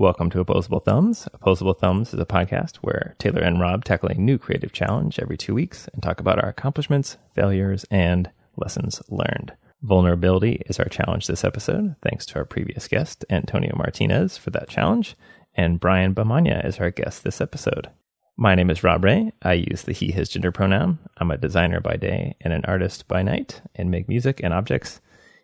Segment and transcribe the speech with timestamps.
[0.00, 1.28] Welcome to Opposable Thumbs.
[1.34, 5.36] Opposable Thumbs is a podcast where Taylor and Rob tackle a new creative challenge every
[5.36, 9.52] two weeks and talk about our accomplishments, failures, and lessons learned.
[9.82, 14.70] Vulnerability is our challenge this episode, thanks to our previous guest, Antonio Martinez, for that
[14.70, 15.16] challenge,
[15.54, 17.90] and Brian Bamanya is our guest this episode.
[18.38, 19.32] My name is Rob Ray.
[19.42, 20.98] I use the he, his gender pronoun.
[21.18, 25.02] I'm a designer by day and an artist by night, and make music and objects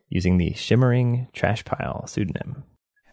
[0.09, 2.65] using the Shimmering Trash Pile pseudonym.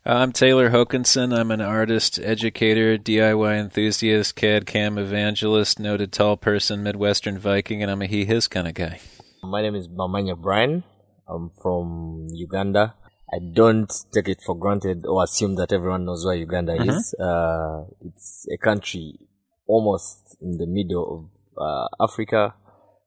[0.05, 1.37] I'm Taylor Hokanson.
[1.37, 7.89] I'm an artist, educator, DIY enthusiast, CAD CAM evangelist, noted tall person, Midwestern Viking, and
[7.89, 8.99] I'm a he his kind of guy.
[9.43, 10.83] My name is Bamanya Brian.
[11.27, 12.95] I'm from Uganda.
[13.33, 16.89] I don't take it for granted or assume that everyone knows where Uganda Mhm.
[16.89, 17.15] is.
[17.17, 19.19] Uh, it's a country
[19.67, 21.21] almost in the middle of
[21.57, 22.55] uh, Africa,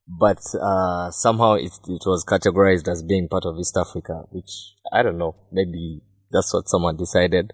[0.08, 5.02] but uh, somehow it, it was categorized as being part of East Africa, which I
[5.02, 5.36] don't know.
[5.52, 7.52] Maybe that's what someone decided.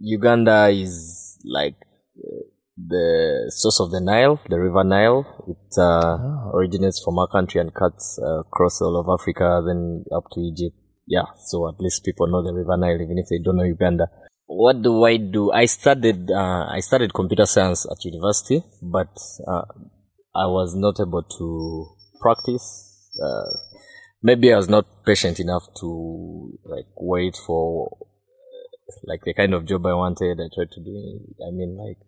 [0.00, 1.76] Uganda is like
[2.18, 2.42] uh,
[2.76, 5.24] the source of the Nile, the River Nile.
[5.48, 6.50] It uh, Oh.
[6.54, 10.76] originates from our country and cuts uh, across all of Africa, then up to Egypt.
[11.06, 14.06] Yeah, so at least people know the River Nile, even if they don't know Uganda.
[14.46, 15.50] What do I do?
[15.52, 19.12] I studied uh, I studied computer science at university, but
[19.46, 19.64] uh,
[20.34, 21.86] I was not able to
[22.22, 22.84] practice.
[24.22, 27.96] Maybe I was not patient enough to like wait for
[29.04, 30.40] like the kind of job I wanted.
[30.40, 31.98] I tried to do, I mean, like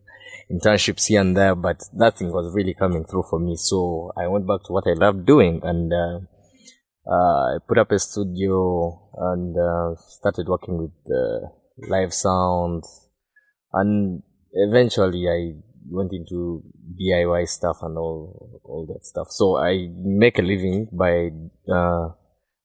[0.50, 3.56] internships here and there, but nothing was really coming through for me.
[3.56, 6.20] So I went back to what I loved doing and, uh,
[7.10, 10.92] uh, I put up a studio and, uh, started working with,
[11.88, 12.84] live sound
[13.72, 15.54] and eventually I
[15.90, 16.62] went into
[16.98, 19.28] DIY stuff and all, all that stuff.
[19.30, 21.30] So I make a living by,
[21.72, 22.10] uh,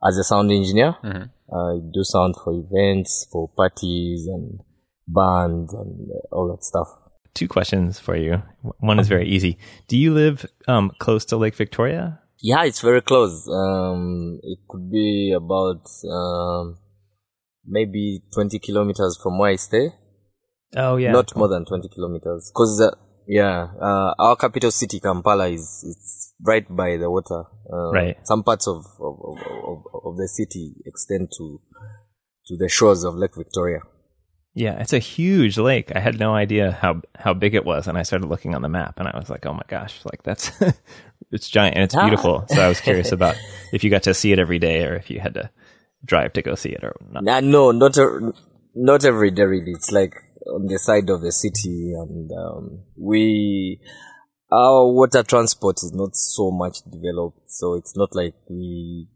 [0.08, 0.96] as a sound engineer.
[1.04, 1.30] Mhm.
[1.54, 4.60] I do sound for events, for parties and
[5.08, 6.88] bands and all that stuff.
[7.34, 8.42] Two questions for you.
[8.80, 9.58] One is very easy.
[9.88, 12.20] Do you live um, close to Lake Victoria?
[12.40, 13.48] Yeah, it's very close.
[13.50, 16.78] Um, it could be about um,
[17.66, 19.90] maybe 20 kilometers from where I stay.
[20.78, 21.12] Oh, yeah.
[21.12, 22.52] Not more than 20 kilometers.
[22.56, 22.92] Cause, uh,
[23.28, 27.44] yeah, uh, our capital city, Kampala, is, it's right by the water.
[27.72, 28.18] Uh, Right.
[28.24, 31.60] Some parts of, of, of, of, the city extend to,
[32.48, 33.80] to the shores of Lake Victoria.
[34.54, 35.92] Yeah, it's a huge lake.
[35.94, 38.70] I had no idea how how big it was, and I started looking on the
[38.70, 40.50] map, and I was like, "Oh my gosh, like that's
[41.32, 42.08] it's giant and it's Ah.
[42.08, 43.36] beautiful." So I was curious about
[43.74, 45.50] if you got to see it every day, or if you had to
[46.06, 47.26] drive to go see it, or not.
[47.26, 48.32] Nah, no, not a,
[48.74, 49.72] not every day really.
[49.72, 50.16] It's like
[50.54, 53.80] on the side of the city, and um, we
[54.52, 59.08] our water transport is not so much developed, so it's not like we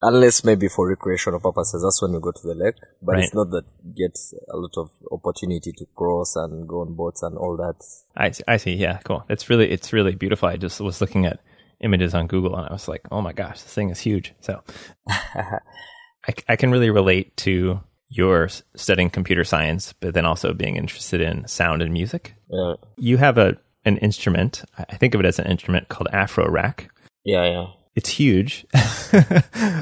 [0.00, 1.82] unless maybe for recreational purposes.
[1.82, 3.24] That's when we go to the lake, but Right.
[3.24, 3.64] it's not that
[3.96, 7.84] gets a lot of opportunity to cross and go on boats and all that.
[8.16, 8.74] I see, I see.
[8.74, 9.24] Yeah, cool.
[9.28, 10.48] It's really it's really beautiful.
[10.48, 11.40] I just was looking at
[11.80, 14.62] images on Google, and I was like, "Oh my gosh, this thing is huge." So
[15.08, 20.76] I, I can really relate to your s- studying computer science, but then also being
[20.76, 22.34] interested in sound and music.
[22.50, 24.64] Yeah, You have a an instrument.
[24.78, 26.88] I I think of it as an instrument called Afrorack.
[27.24, 27.66] yeah, yeah.
[27.94, 28.64] It's huge,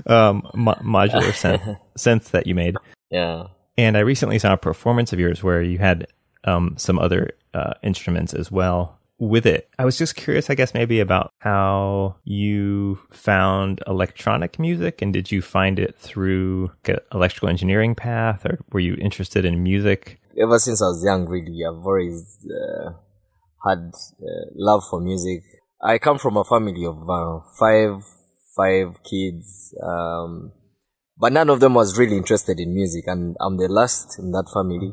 [0.06, 2.76] um, mo- modular synth, synth that you made.
[3.10, 3.44] yeah.
[3.78, 6.06] And I recently saw a performance of yours where you had
[6.44, 9.68] um, some other uh, instruments as well with it.
[9.78, 15.30] I was just curious, I guess, maybe about how you found electronic music, and did
[15.30, 20.20] you find it through an electrical engineering path, or were you interested in music?
[20.40, 22.90] ever since I was young, really, I've always uh,
[23.66, 23.90] had
[24.20, 25.42] uh, love for music.
[25.82, 28.04] I come from a family of uh, five,
[28.56, 30.52] five kids, um,
[31.18, 34.50] but none of them was really interested in music, and I'm the last in that
[34.52, 34.92] family.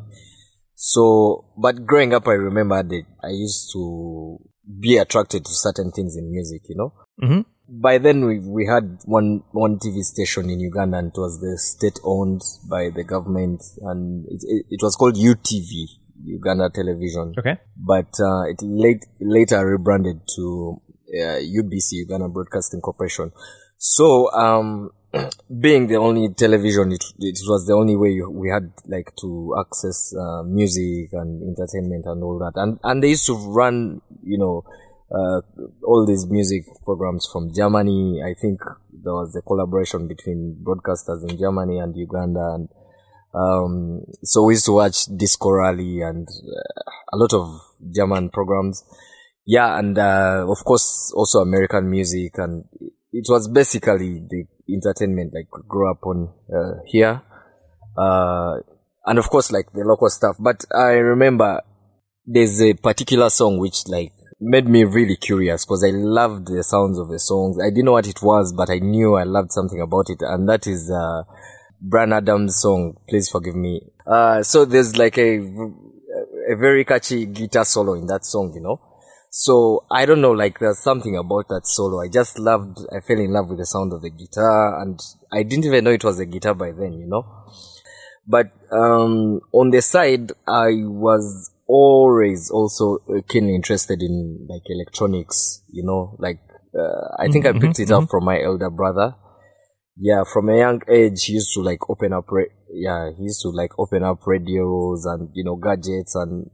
[0.83, 4.37] So, but growing up, I remember that I used to
[4.81, 6.93] be attracted to certain things in music, you know?
[7.21, 11.39] Hmm by then we, we had one one TV station in Uganda and it was
[11.39, 15.87] the state owned by the government and it, it, it was called UTV
[16.23, 17.33] Uganda Television.
[17.37, 17.57] Okay.
[17.75, 20.81] but uh, it late, later rebranded to
[21.13, 23.31] uh, UBC Uganda Broadcasting Corporation.
[23.77, 24.91] So um
[25.59, 30.13] being the only television it, it was the only way we had like to access
[30.15, 34.63] uh, music and entertainment and all that and and they used to run you know
[35.13, 35.41] uh,
[35.83, 38.21] all these music programs from Germany.
[38.25, 38.59] I think
[38.91, 42.69] there was a collaboration between broadcasters in Germany and Uganda, and
[43.33, 47.61] um, so we used to watch Disco Rally and uh, a lot of
[47.93, 48.83] German programs.
[49.45, 52.65] Yeah, and uh, of course also American music, and
[53.11, 57.21] it was basically the entertainment like grew up on uh, here.
[57.97, 58.57] Uh,
[59.05, 60.37] and of course like the local stuff.
[60.39, 61.61] But I remember
[62.25, 66.99] there's a particular song which like made me really curious because I loved the sounds
[66.99, 67.57] of the songs.
[67.61, 70.47] I didn't know what it was, but I knew I loved something about it, and
[70.49, 71.23] that is uh,
[71.81, 72.97] Bryan Adams' song.
[73.07, 73.81] Please forgive me.
[74.05, 78.81] Uh, so there's like a a very catchy guitar solo in that song, you know.
[79.35, 82.01] So I don't know, like there's something about that solo.
[82.01, 82.77] I just loved.
[82.95, 84.99] I fell in love with the sound of the guitar, and
[85.31, 87.25] I didn't even know it was a guitar by then, you know.
[88.27, 95.63] But um, on the side, I was always also uh, keenly interested in like electronics,
[95.71, 96.39] you know, like
[96.77, 99.15] uh, I think Mm-hmm, I picked it up from my elder brother.
[99.97, 103.41] Yeah, from a young age, he used to like open up, ra- yeah, he used
[103.41, 106.51] to like open up radios and, you know, gadgets and,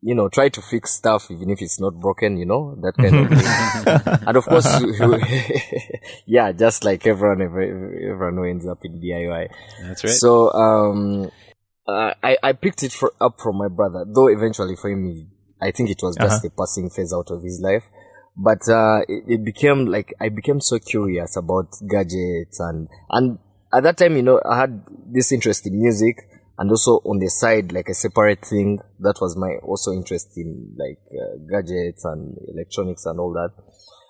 [0.00, 3.16] you know, try to fix stuff even if it's not broken, you know, that kind
[3.16, 4.18] of thing.
[4.28, 4.66] and of course,
[6.26, 9.48] yeah, just like everyone, everyone who ends up in DIY.
[9.82, 10.12] That's right.
[10.12, 11.30] So um,
[11.86, 15.30] uh, I I picked it for, up from my brother, though eventually for him,
[15.60, 17.84] I think it was just a passing phase out of his life.
[18.36, 23.38] But uh, it, it became like I became so curious about gadgets and and
[23.74, 26.16] at that time, you know, I had this interest in music
[26.58, 30.74] and also on the side like a separate thing that was my also interest in
[30.76, 33.50] like uh, gadgets and electronics and all that.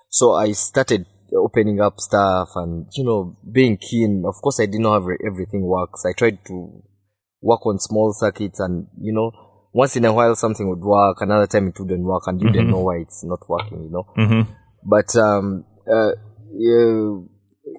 [0.09, 1.05] So I started
[1.37, 4.23] opening up stuff and, you know, being keen.
[4.25, 6.03] Of course, I didn't know how everything works.
[6.05, 6.81] I tried to
[7.41, 9.31] work on small circuits and, you know,
[9.71, 12.71] once in a while something would work, another time it wouldn't work and you didn't
[12.71, 14.07] know why it's not working, you know.
[14.17, 14.51] Mm-hmm.
[14.83, 16.11] But, um, uh,
[16.51, 17.19] yeah,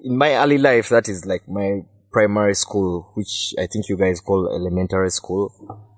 [0.03, 4.19] in my early life, that is like my primary school, which I think you guys
[4.21, 5.89] call elementary school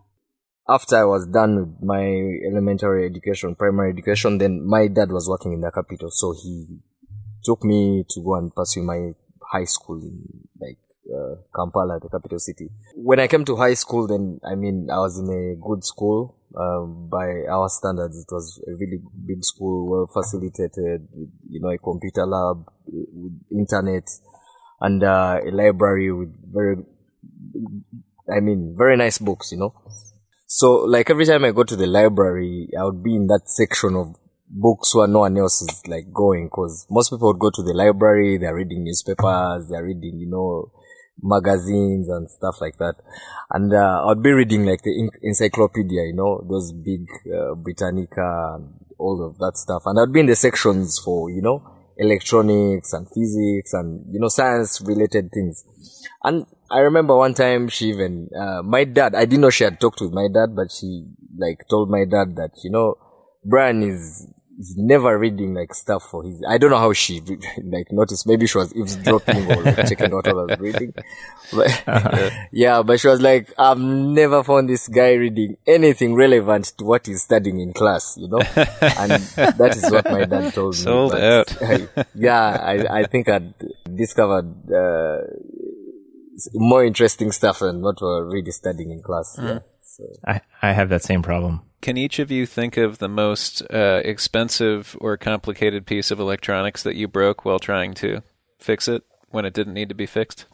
[0.67, 2.03] after I was done with my
[2.47, 6.67] elementary education, primary education, then my dad was working in the capital, so he
[7.43, 9.11] took me to go and pursue my
[9.51, 10.23] high school in
[10.61, 10.77] like
[11.13, 12.69] uh, Kampala, the capital city.
[12.95, 16.39] When I came to high school, then I mean I was in a good school.
[16.55, 21.07] Um, by our standards, it was a really big school, well facilitated,
[21.49, 24.07] you know, a computer lab, with internet,
[24.83, 26.75] and uh, a library with very,
[28.29, 29.73] I mean, very nice books, you know.
[30.45, 33.95] So, like every time I go to the library, I would be in that section
[33.95, 34.15] of
[34.49, 37.73] books where no one else is like going, because most people would go to the
[37.73, 40.71] library, they're reading newspapers, they're reading, you know,
[41.21, 42.95] magazines and stuff like that.
[43.51, 48.57] And uh, I'd be reading like the en- encyclopedia, you know, those big uh, Britannica
[48.57, 49.83] and all of that stuff.
[49.85, 51.63] And I'd be in the sections for, you know,
[51.97, 55.63] electronics and physics and, you know, science related things.
[56.23, 59.79] And I remember one time she even, uh, my dad, I didn't know she had
[59.79, 61.05] talked with my dad, but she
[61.37, 62.95] like told my dad that, you know,
[63.43, 64.27] Brian is,
[64.59, 67.21] is never reading like stuff for his, I don't know how she
[67.63, 68.27] like noticed.
[68.27, 70.93] Maybe she was eavesdropping or like, checking what I was reading.
[71.51, 71.83] But
[72.51, 77.05] yeah, but she was like, I've never found this guy reading anything relevant to what
[77.07, 78.39] he's studying in class, you know?
[78.39, 80.81] And that is what my dad told me.
[80.81, 81.55] Sold out.
[82.15, 83.53] yeah, I, I think I'd
[83.95, 85.17] discovered, uh,
[86.53, 89.37] more interesting stuff than what we're really studying in class.
[89.39, 89.59] Yeah.
[89.81, 91.61] So I, I have that same problem.
[91.83, 96.81] Can each of you think of the most uh, expensive or complicated piece of electronics
[96.81, 98.23] that you broke while trying to
[98.57, 100.45] fix it when it didn't need to be fixed?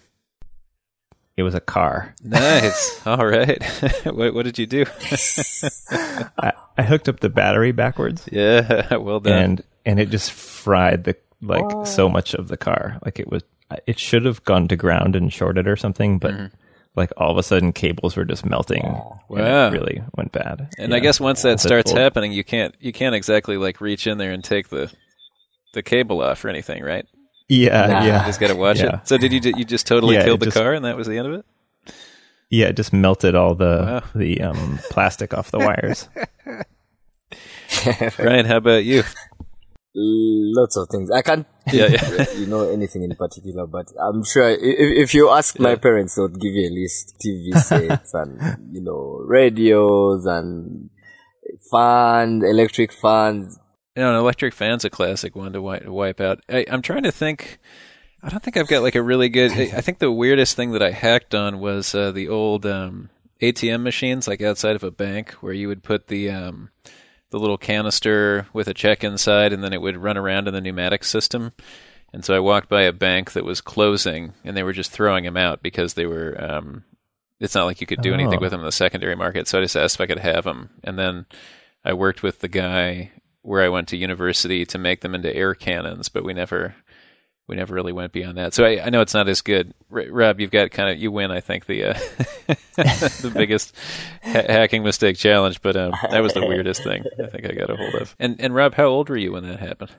[1.37, 2.15] It was a car.
[2.23, 2.99] Nice.
[3.05, 3.63] All right.
[4.05, 4.85] what, what did you do?
[6.39, 8.95] I, I hooked up the battery backwards yeah.
[8.95, 9.33] Well done.
[9.43, 12.97] and and it just fried the like so much of the car.
[13.05, 13.43] Like it was
[13.85, 16.49] it should have gone to ground and shorted or something, but
[16.95, 18.83] like all of a sudden cables were just melting.
[18.83, 18.95] and
[19.29, 19.67] Wow.
[19.67, 20.69] it really went bad.
[20.77, 20.97] And Yeah.
[20.97, 22.01] I guess once that That's starts cool.
[22.01, 24.91] happening, you can't you can't exactly like reach in there and take the
[25.73, 27.05] the cable off or anything, right?
[27.47, 28.03] Yeah, Nah.
[28.03, 28.19] yeah.
[28.21, 28.95] You just got to watch Yeah.
[28.97, 29.07] it.
[29.07, 31.17] So did you you just totally Yeah, killed the just- car and that was the
[31.17, 31.45] end of it?
[32.51, 34.03] Yeah, it just melted all the Wow.
[34.15, 36.09] the um, plastic off the wires.
[38.17, 39.03] Brian, how about you?
[39.95, 41.09] Lots of things.
[41.11, 42.31] I can't, Yeah, yeah.
[42.33, 46.21] you know, anything in particular, but I'm sure if, if you ask my parents, they
[46.21, 50.89] would give you a list: TV sets and you know, radios and
[51.71, 53.57] fans, electric fans.
[53.95, 56.41] You know, an electric fan's a classic one to wipe, out.
[56.49, 57.59] I, I'm trying to think.
[58.21, 59.51] I don't think I've got like a really good.
[59.51, 63.09] I I think the weirdest thing that I hacked on was uh, the old um,
[63.41, 66.69] ATM machines, like outside of a bank, where you would put the um,
[67.31, 70.61] the little canister with a check inside, and then it would run around in the
[70.61, 71.51] pneumatic system.
[72.11, 75.25] And so I walked by a bank that was closing, and they were just throwing
[75.25, 76.35] them out because they were.
[76.39, 76.83] Um,
[77.39, 78.41] it's not like you could do anything Oh.
[78.41, 79.47] with them in the secondary market.
[79.47, 81.25] So I just asked if I could have them, and then
[81.85, 83.11] I worked with the guy
[83.43, 86.75] where I went to university to make them into air cannons, but we never
[87.49, 88.53] we never really went beyond that.
[88.53, 89.73] So I, I know it's not as good.
[89.91, 91.31] R- Rob, you've got kind of you win.
[91.31, 91.93] I think the uh,
[92.77, 93.75] the biggest
[94.23, 97.69] ha- hacking mistake challenge, but um, that was the weirdest thing I think I got
[97.69, 98.15] a hold of.
[98.19, 99.91] And and Rob, how old were you when that happened?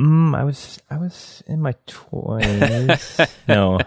[0.00, 3.18] Mm, I was I was in my twenties.
[3.48, 3.78] no,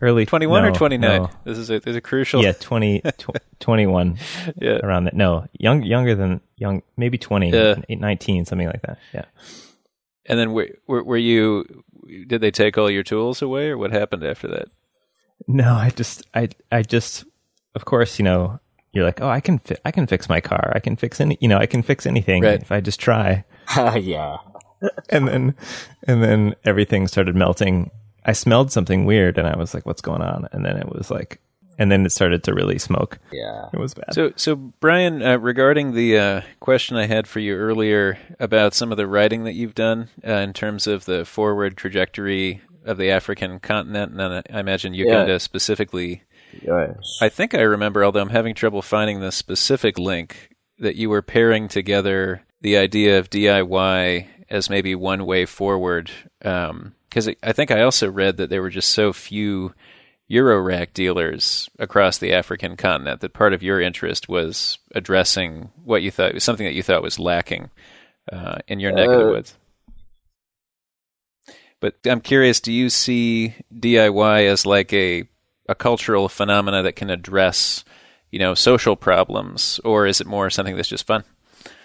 [0.00, 1.22] early Twenty one no, or twenty nine.
[1.22, 1.30] no.
[1.44, 2.42] This is a this is a crucial.
[2.42, 4.18] Yeah, 20, tw- 21
[4.60, 4.78] yeah.
[4.82, 5.14] around that.
[5.14, 7.76] No, young younger than young, maybe twenty, Yeah.
[7.88, 8.98] 19, something like that.
[9.14, 9.24] Yeah.
[10.26, 11.84] And then were, were were you?
[12.26, 14.68] Did they take all your tools away, or what happened after that?
[15.48, 17.24] No, I just I I just
[17.74, 18.60] of course you know
[18.92, 21.36] you're like oh I can fi- I can fix my car I can fix any
[21.40, 22.60] you know I can fix anything Right.
[22.60, 23.44] if I just try
[23.76, 24.36] yeah.
[25.10, 25.54] and then
[26.06, 27.90] and then everything started melting.
[28.24, 31.10] I smelled something weird and I was like what's going on and then it was
[31.10, 31.40] like
[31.78, 33.18] and then it started to really smoke.
[33.32, 33.68] Yeah.
[33.72, 34.14] It was bad.
[34.14, 38.90] So, so Brian, uh, regarding the uh, question I had for you earlier about some
[38.90, 43.10] of the writing that you've done uh, in terms of the forward trajectory of the
[43.10, 46.22] African continent, and then I imagine Uganda specifically.
[46.60, 46.94] Yeah.
[47.20, 51.22] I think I remember, although I'm having trouble finding the specific link, that you were
[51.22, 56.10] pairing together the idea of DIY as maybe one way forward.
[56.40, 59.74] Because I think I also read that there were just so few
[60.30, 66.10] Eurorack dealers across the African continent that part of your interest was addressing what you
[66.10, 67.70] thought was something that you thought was lacking
[68.32, 69.54] uh, in your neck of the Uh, woods.
[71.80, 75.28] But I'm curious, do you see DIY as like a
[75.68, 77.84] a cultural phenomena that can address,
[78.30, 81.24] you know, social problems, or is it more something that's just fun?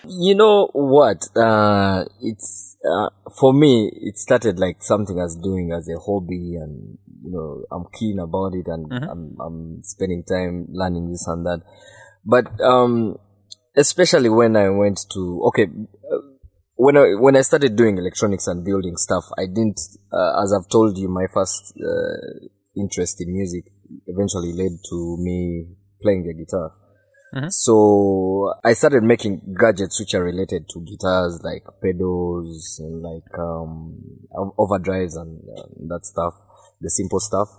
[0.08, 1.24] You know what?
[1.36, 6.56] Uh, it's, uh, for me, it started like something I was doing as a hobby
[6.56, 9.10] and, you know, I'm keen about it and Mhm.
[9.10, 11.62] I'm, I'm spending time learning this and that.
[12.26, 13.18] But, um,
[13.76, 16.22] especially when I went to, okay, uh,
[16.76, 19.80] when I, when I started doing electronics and building stuff, I didn't,
[20.12, 23.66] uh, as I've told you, my first, uh, interest in music
[24.06, 25.68] eventually led to me
[26.02, 26.72] playing the guitar.
[27.50, 34.00] So I started making gadgets which are related to guitars, like pedals and like um,
[34.58, 36.34] overdrives and uh, that stuff,
[36.82, 37.50] the simple stuff,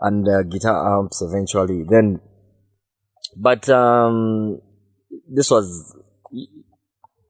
[0.00, 1.84] and uh, guitar amps eventually.
[1.88, 2.20] Then,
[3.36, 4.60] but um,
[5.28, 5.94] this was,
[6.30, 6.46] you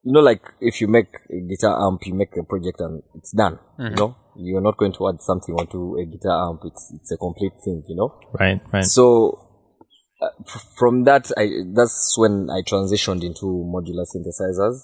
[0.04, 3.58] know, like if you make a guitar amp, you make a project and it's done.
[3.78, 6.60] You know, you're not going to add something onto a guitar amp.
[6.64, 7.82] It's it's a complete thing.
[7.88, 8.20] You know.
[8.38, 8.84] right, right.
[8.84, 9.38] So
[10.20, 14.82] uh, f- from that, I that's when I transitioned into modular synthesizers,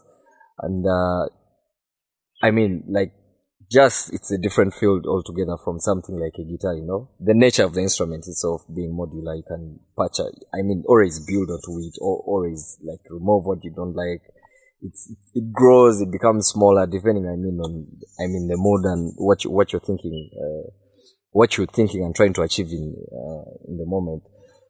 [0.60, 1.26] and uh,
[2.42, 3.12] I mean, like,
[3.70, 6.74] just it's a different field altogether from something like a guitar.
[6.74, 10.20] You know, the nature of the instrument itself being modular, you can patch.
[10.52, 14.22] I mean, always build onto it, or always like remove what you don't like.
[14.82, 17.26] It's it grows, it becomes smaller, depending.
[17.26, 17.86] I mean, on
[18.18, 20.30] I mean the mood and what you what you're thinking.
[20.34, 20.70] Uh,
[21.32, 24.22] what you're thinking and trying to achieve in uh, in the moment.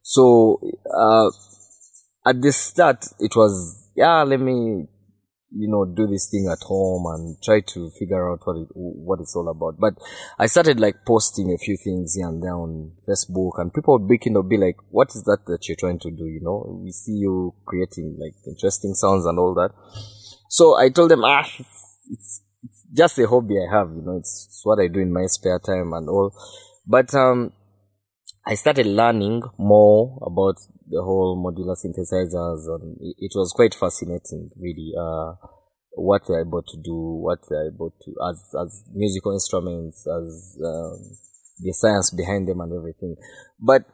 [0.03, 0.61] So
[0.95, 1.31] uh,
[2.27, 4.87] at the start, it was yeah, let me
[5.53, 9.21] you know do this thing at home and try to figure out what it what
[9.21, 9.79] it's all about.
[9.79, 9.95] But
[10.39, 14.09] I started like posting a few things here and there on Facebook, and people would
[14.09, 17.13] to be like, "What is that that you're trying to do?" You know, we see
[17.13, 19.73] you creating like interesting sounds and all that.
[20.49, 24.17] So I told them, ah, it's, it's it's just a hobby I have, you know,
[24.17, 26.35] it's, it's what I do in my spare time and all.
[26.87, 27.53] But um,
[28.47, 30.57] I started learning more about
[30.89, 34.93] the whole modular synthesizers, and it, was quite fascinating, really.
[34.99, 35.35] Uh,
[35.93, 40.97] what they're able to do, what they're able to as as musical instruments, as um,
[41.59, 43.17] the science behind them, and everything.
[43.59, 43.85] But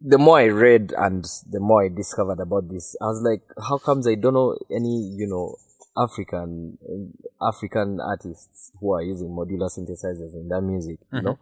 [0.00, 3.78] the more I read and the more I discovered about this, I was like, how
[3.78, 5.56] comes I don't know any, you know,
[5.96, 11.38] African um, African artists who are using modular synthesizers in their music, you know?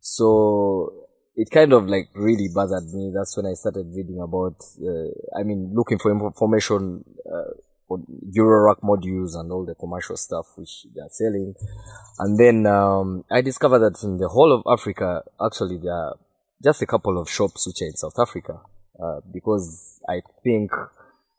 [0.00, 1.03] So
[1.36, 3.12] it kind of like really bothered me.
[3.14, 7.52] That's when I started reading about, uh, I mean, looking for information uh,
[7.88, 11.54] on Eurorack modules and all the commercial stuff which they are selling.
[12.18, 16.16] And then um, I discovered that in the whole of Africa, actually, there are
[16.62, 18.60] just a couple of shops which are in South Africa.
[19.02, 20.70] Uh, because I think,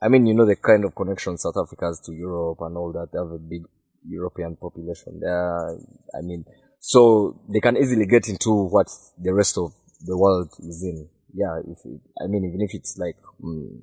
[0.01, 2.91] I mean, you know, the kind of connection South Africa has to Europe and all
[2.91, 3.13] that.
[3.13, 3.63] They have a big
[4.05, 5.79] European population there.
[6.13, 6.43] I mean,
[6.79, 8.87] so they can easily get into what
[9.17, 9.73] the rest of
[10.05, 11.09] the world is in.
[11.33, 13.81] Yeah, if it, I mean, even if it's like mm,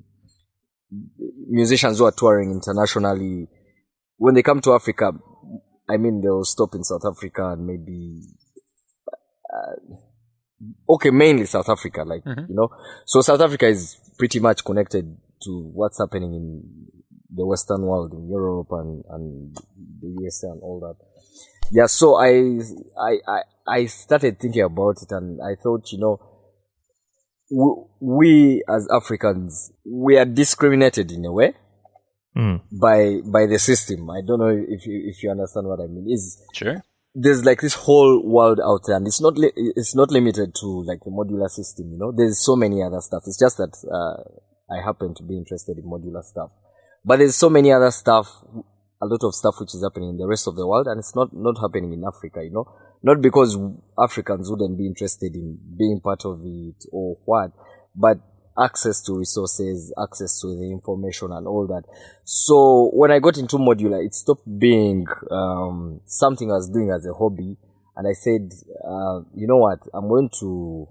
[1.49, 3.47] musicians who are touring internationally,
[4.17, 5.11] when they come to Africa,
[5.89, 8.21] I mean, they'll stop in South Africa and maybe,
[9.53, 12.69] uh, okay, mainly South Africa, like, you know.
[13.05, 16.63] So South Africa is pretty much connected to what's happening in
[17.35, 19.55] the Western world, in Europe and, and
[20.01, 20.95] the USA and all that.
[21.73, 22.59] Yeah, so I,
[22.99, 26.19] I, I, I started thinking about it and I thought, you know,
[27.51, 31.53] we, we as Africans, we are discriminated in a way
[32.35, 32.61] Mm.
[32.71, 34.09] by, by the system.
[34.09, 36.07] I don't know if you, if you understand what I mean.
[36.09, 36.81] Is Sure.
[37.13, 40.65] there's like this whole world out there and it's not li- it's not limited to
[40.83, 44.17] like the modular system you know there's so many other stuff it's just that uh,
[44.73, 46.49] i happen to be interested in modular stuff
[47.05, 48.27] but there's so many other stuff
[49.03, 51.15] a lot of stuff which is happening in the rest of the world and it's
[51.15, 52.65] not not happening in africa you know
[53.01, 53.57] not because
[53.99, 57.51] africans wouldn't be interested in being part of it or what
[57.95, 58.17] but
[58.57, 61.83] access to resources access to the information and all that
[62.23, 67.05] so when I got into modular, it stopped being um, something I was doing as
[67.05, 67.57] a hobby,
[67.95, 68.49] and I said,
[68.83, 70.87] uh, you know what, I'm going to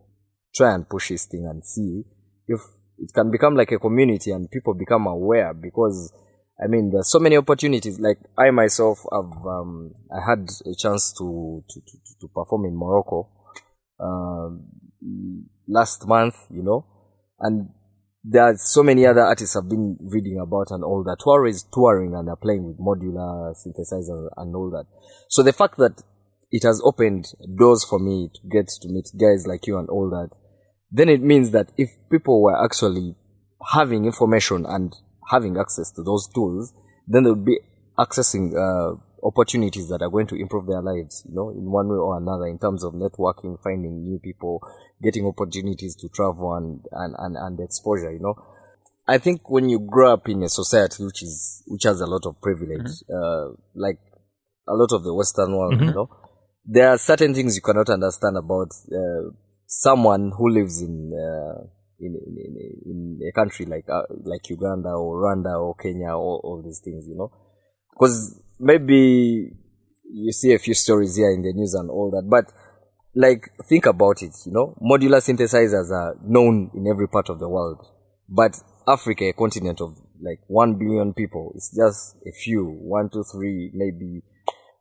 [0.55, 2.05] try and push this thing and see
[2.49, 2.61] if
[2.99, 6.13] it can become like a community and people become aware because.
[6.63, 7.99] I mean, there's so many opportunities.
[7.99, 12.77] Like I myself have, um, I had a chance to, to, to, to perform in
[12.77, 13.29] Morocco,
[14.01, 14.69] um,
[15.67, 16.87] last month, you know,
[17.41, 17.69] and
[18.25, 21.65] there are so many other artists I've been reading about and all that are always
[21.75, 24.87] touring and are playing with modular synthesizers and all that.
[25.29, 26.03] So the fact that
[26.53, 27.27] it has opened
[27.59, 30.31] doors for me to get to meet guys like you and all that,
[30.93, 33.17] then it means that if people were actually
[33.73, 34.95] having information and
[35.31, 36.73] having access to those tools,
[37.07, 37.59] then they'll be
[37.99, 41.97] accessing uh, opportunities that are going to improve their lives, you know, in one way
[41.97, 44.61] or another, in terms of networking, finding new people,
[45.03, 48.35] getting opportunities to travel and, and, and, and exposure, you know.
[49.07, 52.25] I think when you grow up in a society which is, which has a lot
[52.27, 53.99] of privilege, uh, like
[54.69, 56.09] a lot of the Western world, you know,
[56.65, 59.31] there are certain things you cannot understand about, uh,
[59.67, 61.67] someone who lives in, uh,
[62.03, 62.57] in, in,
[62.87, 67.07] in, a country like, uh, like Uganda or Rwanda or Kenya or all these things,
[67.09, 67.31] you know.
[67.99, 69.51] Cause maybe
[70.05, 72.53] you see a few stories here in the news and all that, but
[73.15, 77.49] like think about it, you know, modular synthesizers are known in every part of the
[77.49, 77.87] world,
[78.29, 83.25] but Africa, a continent of like one billion people, it's just a few, one, two,
[83.25, 84.23] three, maybe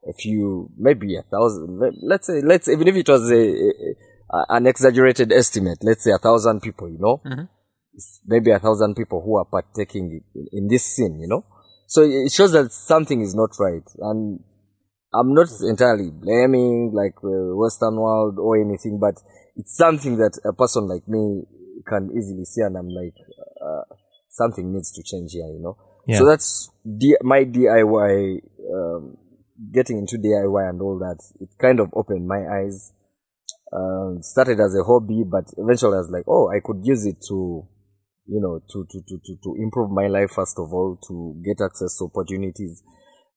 [0.07, 1.79] a few, maybe a thousand.
[1.79, 3.95] Let, let's say, let's even if it was a, a,
[4.31, 7.21] a an exaggerated estimate, let's say a thousand people, you know,
[7.93, 11.45] it's maybe a thousand people who are partaking in, in this scene, you know.
[11.87, 14.39] So it shows that something is not right, and
[15.13, 19.15] I'm not entirely blaming like the Western world or anything, but
[19.57, 21.43] it's something that a person like me
[21.85, 23.15] can easily see, and I'm like,
[23.61, 23.95] uh,
[24.29, 25.77] something needs to change here, you know.
[26.07, 26.19] Yeah.
[26.19, 28.39] So that's D- my DIY,
[28.73, 29.17] um,
[29.73, 31.19] getting into DIY and all that.
[31.39, 32.93] It kind of opened my eyes.
[33.73, 37.17] Um, started as a hobby, but eventually I was like, oh, I could use it
[37.29, 37.63] to,
[38.27, 41.63] you know, to, to, to, to, to improve my life first of all, to get
[41.63, 42.83] access to opportunities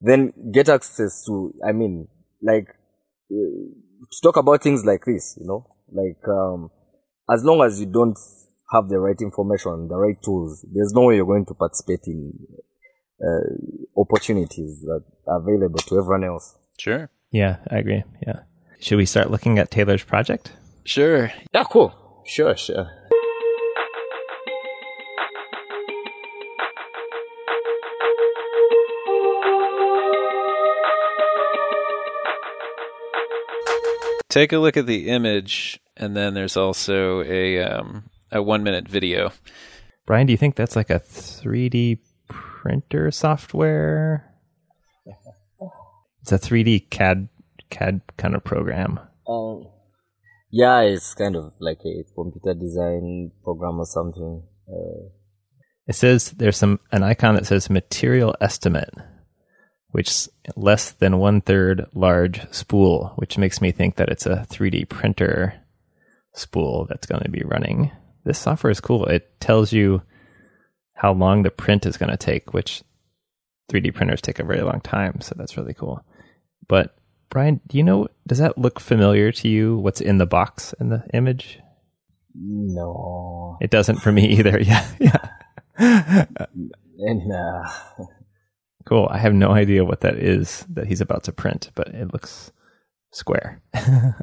[0.00, 2.06] then get access to i mean
[2.42, 2.68] like
[3.32, 3.64] uh,
[4.10, 6.70] to talk about things like this you know like um
[7.30, 8.18] as long as you don't
[8.70, 12.32] have the right information the right tools there's no way you're going to participate in
[13.22, 17.08] uh, opportunities that are available to everyone else Sure.
[17.30, 18.04] Yeah, I agree.
[18.26, 18.40] Yeah.
[18.80, 20.52] Should we start looking at Taylor's project?
[20.84, 21.32] Sure.
[21.52, 21.94] yeah cool
[22.26, 22.90] sure sure
[34.34, 38.88] Take a look at the image, and then there's also a um, a one minute
[38.88, 39.30] video.
[40.06, 44.34] Brian, do you think that's like a 3D printer software?
[46.20, 47.28] It's a 3D CAD
[47.70, 49.00] CAD kind of program.
[49.28, 49.66] um
[50.50, 55.08] yeah it's kind of like a computer design program or something uh,
[55.86, 58.94] It says there's some an icon that says material estimate,
[59.90, 64.46] which is less than one third large spool, which makes me think that it's a
[64.48, 65.54] 3D printer
[66.34, 67.90] spool that's going to be running.
[68.24, 69.04] This software is cool.
[69.06, 70.00] It tells you
[70.94, 72.82] how long the print is going to take, which
[73.70, 75.20] 3D printers take a very long time.
[75.20, 76.00] So that's really cool.
[76.68, 76.96] But
[77.30, 79.76] Brian, do you know, does that look familiar to you?
[79.76, 81.60] What's in the box in the image?
[82.36, 84.60] no It doesn't for me either.
[84.60, 84.86] Yeah.
[84.98, 86.26] Yeah.
[86.98, 87.68] and uh
[88.84, 89.08] Cool.
[89.10, 92.52] I have no idea what that is that he's about to print, but it looks
[93.12, 93.62] square.
[93.72, 94.14] and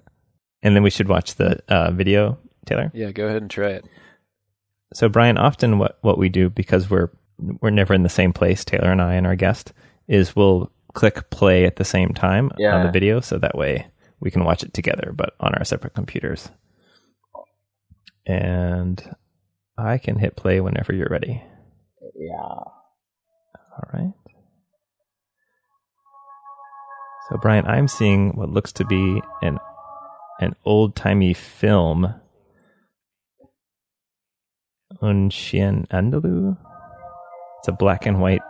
[0.61, 2.91] then we should watch the uh, video, Taylor.
[2.93, 3.85] Yeah, go ahead and try it.
[4.93, 7.09] So, Brian, often what, what we do because we're
[7.39, 9.73] we're never in the same place, Taylor and I and our guest,
[10.07, 13.87] is we'll click play at the same time on the video, so that way
[14.19, 16.49] we can watch it together, but on our separate computers.
[18.25, 19.15] And
[19.77, 21.43] I can hit play whenever you're ready.
[22.15, 24.13] yeah All right.
[27.29, 29.57] So Brian, I'm seeing what looks to be an
[30.39, 32.13] an old timey film.
[35.01, 36.57] Un Chien Andalou.
[37.59, 38.41] It's a black and white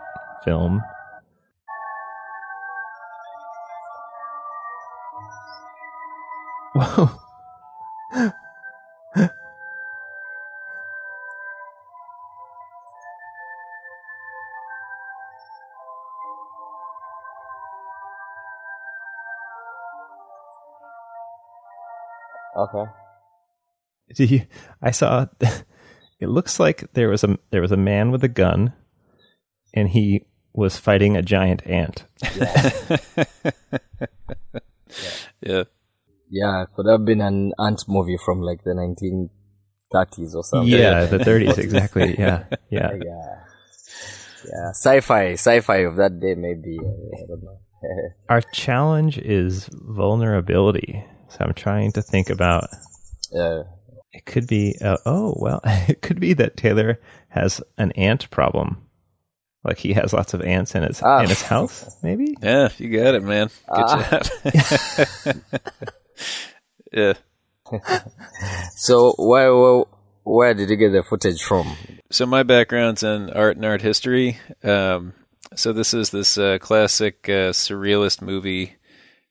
[0.44, 0.82] film.
[6.74, 7.10] Whoa.
[22.54, 22.84] Okay.
[24.14, 24.46] Do you,
[24.82, 25.26] I saw
[26.20, 28.74] it looks like there was a there was a man with a gun
[29.72, 32.04] and he was fighting a giant ant.
[35.40, 35.40] Yeah.
[35.40, 35.64] Yeah,
[36.74, 40.68] could have been an ant movie from like the 1930s or something.
[40.68, 42.16] Yeah, the 30s exactly.
[42.18, 42.44] Yeah.
[42.70, 42.92] Yeah.
[43.04, 43.38] Yeah.
[44.44, 44.70] Yeah.
[44.70, 46.76] Sci-fi, sci-fi of that day maybe.
[46.80, 47.58] I don't know.
[48.28, 51.04] Our challenge is vulnerability.
[51.28, 52.64] So I'm trying to think about
[53.36, 53.62] uh,
[54.12, 58.82] it could be uh, oh well it could be that Taylor has an ant problem.
[59.64, 61.20] Like he has lots of ants in his Ah.
[61.22, 62.34] in his house, maybe?
[62.42, 63.48] Yeah, you got it, man.
[63.72, 64.20] Good Ah.
[64.44, 65.36] job.
[66.92, 67.14] Yeah.
[68.76, 69.84] so where, where
[70.24, 71.76] where did you get the footage from?
[72.10, 74.38] So my background's in art and art history.
[74.62, 75.14] Um,
[75.54, 78.76] so this is this uh, classic uh, surrealist movie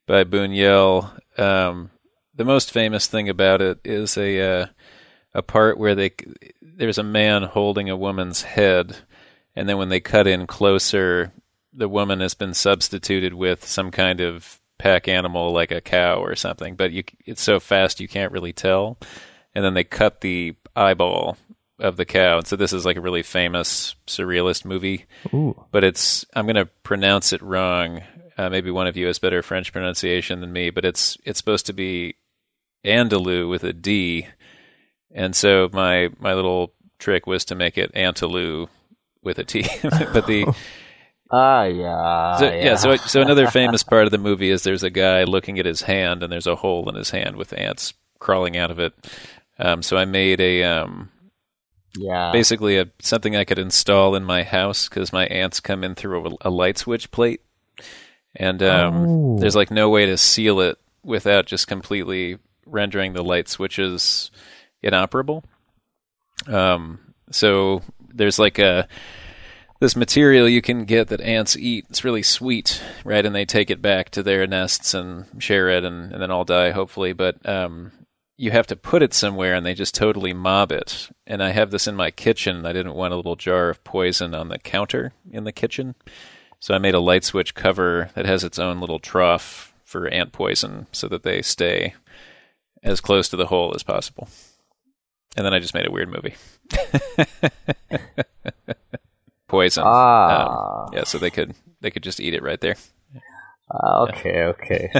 [0.05, 1.39] by Buñuel.
[1.39, 1.91] Um,
[2.35, 4.65] the most famous thing about it is a uh,
[5.33, 6.11] a part where they
[6.61, 8.97] there's a man holding a woman's head,
[9.55, 11.31] and then when they cut in closer,
[11.73, 16.35] the woman has been substituted with some kind of pack animal like a cow or
[16.35, 16.75] something.
[16.75, 18.97] But you, it's so fast you can't really tell.
[19.53, 21.37] And then they cut the eyeball
[21.77, 22.39] of the cow.
[22.39, 25.65] And so this is like a really famous surrealist movie, Ooh.
[25.71, 28.01] but it's I'm going to pronounce it wrong.
[28.37, 31.65] Uh, maybe one of you has better French pronunciation than me, but it's it's supposed
[31.67, 32.15] to be
[32.85, 34.27] Andalou with a D.
[35.13, 38.69] And so my my little trick was to make it Antalou
[39.21, 39.65] with a T.
[39.83, 40.45] but the
[41.31, 42.37] Ah, yeah.
[42.37, 42.75] so, yeah.
[42.75, 45.81] so so another famous part of the movie is there's a guy looking at his
[45.81, 48.93] hand and there's a hole in his hand with ants crawling out of it.
[49.57, 51.09] Um, so I made a um,
[51.95, 52.31] yeah.
[52.31, 56.27] basically a something I could install in my house because my ants come in through
[56.27, 57.41] a, a light switch plate,
[58.35, 59.39] and um, Oh.
[59.39, 64.31] there's like no way to seal it without just completely rendering the light switches
[64.83, 65.43] inoperable.
[66.47, 66.99] Um,
[67.31, 67.81] so
[68.13, 68.87] there's like a
[69.81, 71.87] this material you can get that ants eat.
[71.89, 73.25] It's really sweet, right?
[73.25, 76.45] And they take it back to their nests and share it, and, and then all
[76.45, 77.13] die, hopefully.
[77.13, 77.91] But um,
[78.37, 81.09] you have to put it somewhere, and they just totally mob it.
[81.25, 82.63] And I have this in my kitchen.
[82.63, 85.95] I didn't want a little jar of poison on the counter in the kitchen,
[86.59, 90.31] so I made a light switch cover that has its own little trough for ant
[90.31, 91.95] poison, so that they stay
[92.83, 94.29] as close to the hole as possible.
[95.35, 96.35] And then I just made a weird movie.
[99.51, 99.83] poison.
[99.85, 100.85] Ah.
[100.87, 102.75] Um, yeah, so they could they could just eat it right there.
[103.71, 104.91] Ah, okay, okay.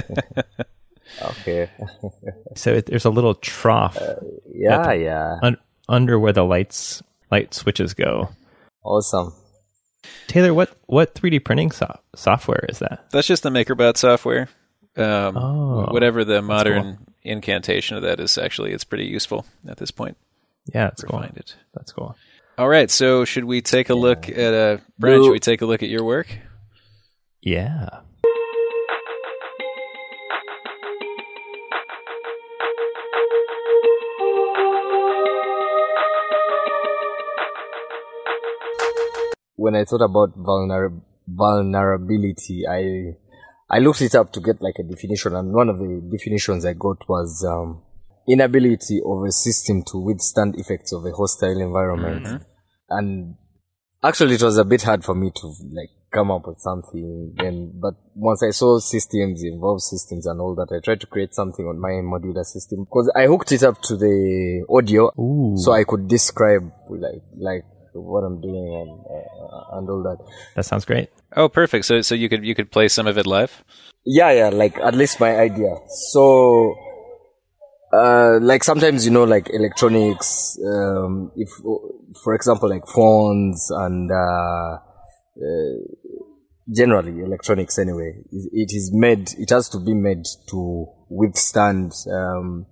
[1.22, 1.70] okay.
[2.54, 3.96] So it, there's a little trough
[4.54, 5.36] Yeah, yeah.
[5.42, 5.56] un-
[5.88, 8.28] under where the lights light switches go.
[8.84, 9.32] Awesome.
[10.26, 13.06] Taylor, what what 3D printing so- software is that?
[13.10, 14.48] That's just the MakerBot software.
[14.96, 19.90] Um, Oh, whatever the modern incantation of that is, actually, it's pretty useful at this
[19.90, 20.18] point.
[20.74, 21.20] Yeah, that's cool.
[21.20, 21.56] Find it.
[21.74, 22.14] That's cool.
[22.62, 25.24] All right, so should we take a look at uh, Brian?
[25.24, 26.28] Should we take a look at your work?
[27.40, 27.88] Yeah.
[39.56, 43.16] When I thought about vulner- vulnerability, I
[43.68, 46.74] I looked it up to get like a definition, and one of the definitions I
[46.74, 47.82] got was um,
[48.28, 52.44] inability of a system to withstand effects of a hostile environment.
[52.92, 53.36] And
[54.02, 57.34] actually, it was a bit hard for me to like come up with something.
[57.38, 61.34] And but once I saw systems, involved systems, and all that, I tried to create
[61.34, 65.56] something on my modular system because I hooked it up to the audio, Ooh.
[65.56, 70.18] so I could describe like like what I'm doing and uh, and all that.
[70.54, 71.10] That sounds great.
[71.36, 71.84] Oh, perfect.
[71.84, 73.64] So, so you could you could play some of it live.
[74.04, 75.76] Yeah, yeah, like at least my idea.
[76.10, 76.74] So,
[77.92, 80.58] uh, like sometimes you know, like electronics.
[80.64, 81.48] Um, if,
[82.22, 84.78] for example, like phones and uh,
[85.36, 85.78] uh,
[86.74, 89.30] generally electronics anyway, it is made.
[89.38, 92.66] It has to be made to withstand um,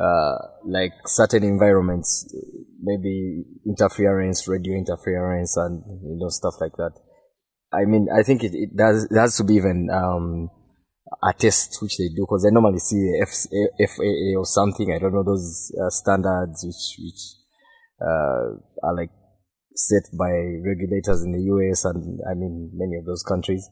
[0.00, 2.30] uh, like certain environments,
[2.82, 6.92] maybe interference, radio interference, and you know stuff like that.
[7.72, 10.50] I mean, I think it, it does it has to be even um,
[11.22, 13.50] a test which they do because I normally see F-
[13.90, 14.92] FAA or something.
[14.92, 17.22] I don't know those uh, standards which which
[18.00, 18.54] uh,
[18.86, 19.10] are like
[19.74, 20.30] set by
[20.64, 23.68] regulators in the US and I mean many of those countries.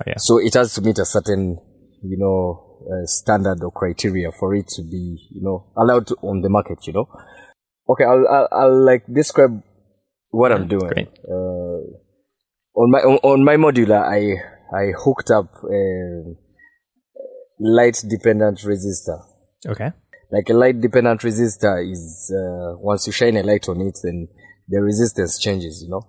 [0.00, 0.14] Oh, yeah.
[0.18, 1.58] So it has to meet a certain,
[2.02, 6.48] you know, uh, standard or criteria for it to be, you know, allowed on the
[6.48, 6.86] market.
[6.86, 7.08] You know.
[7.88, 9.62] Okay, I'll I'll, I'll like describe
[10.30, 10.88] what I'm doing.
[10.88, 11.08] great.
[11.28, 11.86] Uh,
[12.74, 14.34] on my on, on my modular, I
[14.76, 16.34] I hooked up a
[17.60, 19.20] light dependent resistor.
[19.66, 19.90] Okay.
[20.30, 24.28] Like a light dependent resistor is uh, once you shine a light on it, then
[24.68, 25.82] the resistance changes.
[25.82, 26.06] You know.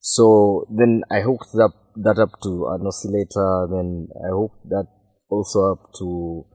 [0.00, 3.68] So then I hooked up that up to an oscillator.
[3.70, 4.86] Then I hooked that
[5.30, 6.46] also up to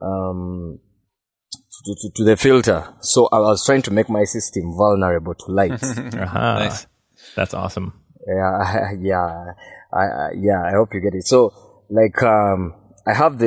[0.00, 0.80] um
[1.84, 2.94] to, to, to the filter.
[3.00, 5.82] So I was trying to make my system vulnerable to light.
[6.14, 6.58] Uh-huh.
[6.58, 6.86] Nice.
[7.34, 7.92] That's awesome.
[8.26, 9.44] yeah, yeah,
[9.92, 10.62] I, I, yeah.
[10.62, 11.26] I hope you get it.
[11.26, 11.52] So,
[11.90, 12.74] like, um,
[13.06, 13.46] I have the,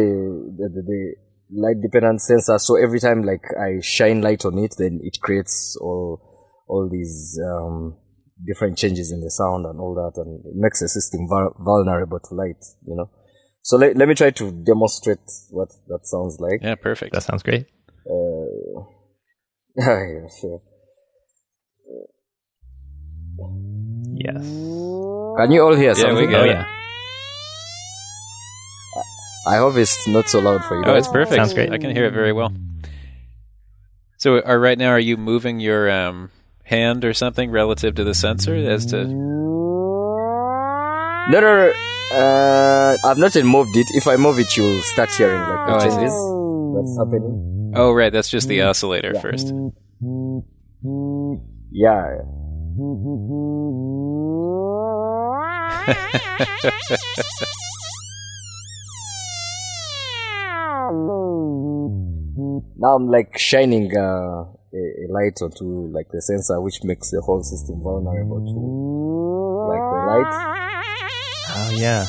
[0.58, 1.16] the the, the
[1.52, 2.58] light dependent sensor.
[2.60, 6.22] So every time, like, I shine light on it, then it creates all
[6.68, 7.98] all these um,
[8.46, 12.20] different changes in the sound and all that, and it makes the system vul- vulnerable
[12.20, 12.64] to light.
[12.86, 13.10] You know.
[13.62, 16.62] So let, let me try to demonstrate what that sounds like.
[16.62, 17.14] Yeah, perfect.
[17.14, 17.66] That sounds great.
[18.10, 18.82] Uh,
[19.76, 20.62] yeah, sure.
[24.20, 24.44] Yes.
[25.38, 26.28] Can you all hear Yeah, something?
[26.30, 26.66] we Oh yeah.
[29.48, 30.82] I hope it's not so loud for you.
[30.84, 31.06] Oh, guys.
[31.06, 31.36] it's perfect.
[31.36, 31.72] Sounds great.
[31.72, 32.54] I can hear it very well.
[34.18, 36.32] So, are right now are you moving your um,
[36.64, 39.06] hand or something relative to the sensor as to?
[39.06, 40.18] No,
[41.30, 41.74] no, no.
[42.18, 43.88] Uh, I've not yet moved it.
[43.94, 45.90] If I move it, you'll start hearing like Oh, I see.
[45.96, 46.14] changes
[46.76, 47.74] that's happening.
[47.76, 48.12] Oh, right.
[48.14, 49.54] That's just the oscillator first.
[51.72, 52.20] Yeah.
[62.78, 67.22] Now I'm like shining uh, a, a light onto like the sensor, which makes the
[67.22, 68.54] whole system vulnerable to
[69.70, 70.34] like the light.
[71.60, 72.06] Oh yeah.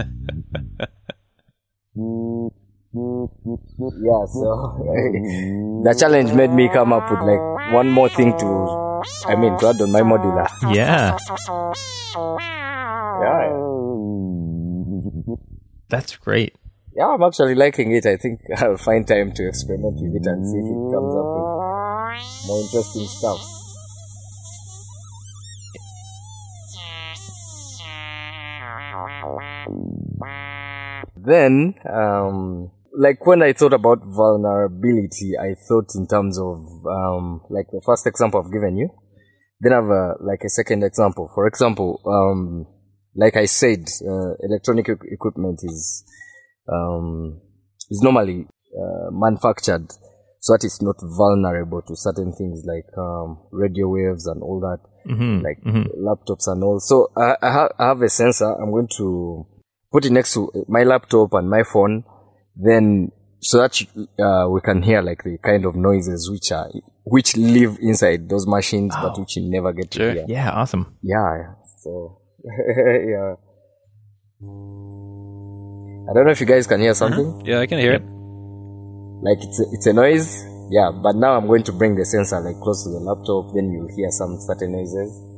[2.92, 4.50] Yeah, so
[5.84, 9.68] the challenge made me come up with like one more thing to, I mean, to
[9.68, 10.48] add on my modular.
[10.74, 11.16] Yeah.
[13.22, 13.50] Yeah,
[15.88, 16.54] That's great.
[16.96, 18.06] yeah, I'm actually liking it.
[18.06, 21.28] I think I'll find time to experiment with it and see if it comes up
[21.34, 23.40] with more interesting stuff.
[31.16, 37.66] Then, um, like when I thought about vulnerability, I thought in terms of um, like
[37.72, 38.88] the first example I've given you.
[39.60, 41.30] Then I have a, like a second example.
[41.34, 42.66] For example, um,
[43.14, 46.04] like I said, uh, electronic equ- equipment is
[46.72, 47.40] um,
[47.90, 48.46] is normally
[48.76, 49.90] uh, manufactured
[50.40, 54.78] so that it's not vulnerable to certain things like um, radio waves and all that,
[55.12, 55.58] hmm like
[55.98, 56.80] laptops and all.
[56.80, 58.50] So I, I, ha- I have a sensor.
[58.52, 59.46] I'm going to
[59.92, 62.04] put it next to my laptop and my phone,
[62.56, 63.82] then so that
[64.18, 66.68] uh, we can hear like the kind of noises which are
[67.04, 70.24] which live inside those machines, but which you never get to hear.
[70.28, 70.50] Yeah.
[70.52, 70.96] Awesome.
[71.02, 71.54] Yeah.
[71.82, 72.19] So
[73.14, 73.34] yeah.
[76.08, 76.94] I don't know if you guys can hear uh-huh.
[76.94, 77.46] something.
[77.46, 78.02] Yeah, I can hear it.
[79.22, 80.44] Like it's a, it's a noise.
[80.70, 83.54] Yeah, but now I'm going to bring the sensor like close to the laptop.
[83.54, 85.29] Then you'll hear some certain noises.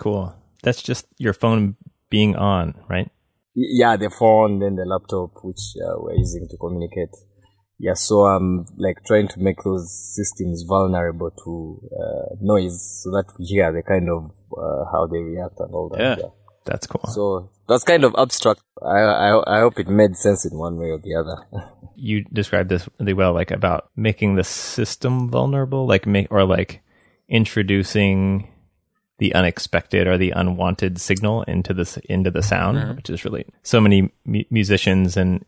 [0.00, 0.34] Cool.
[0.62, 1.76] That's just your phone
[2.10, 3.10] being on, right?
[3.54, 7.14] Yeah, the phone, then the laptop, which uh, we're using to communicate.
[7.78, 13.32] Yeah, so I'm like trying to make those systems vulnerable to uh, noise so that
[13.38, 16.18] we hear the kind of uh, how they react and all that.
[16.18, 16.28] Yeah.
[16.66, 17.02] That's cool.
[17.08, 18.60] So that's kind of abstract.
[18.82, 21.66] I, I I hope it made sense in one way or the other.
[21.96, 26.82] you described this really well, like about making the system vulnerable, like make or like
[27.30, 28.49] introducing
[29.20, 33.80] the unexpected or the unwanted signal into this into the sound, which is really so
[33.80, 35.44] many mu- musicians and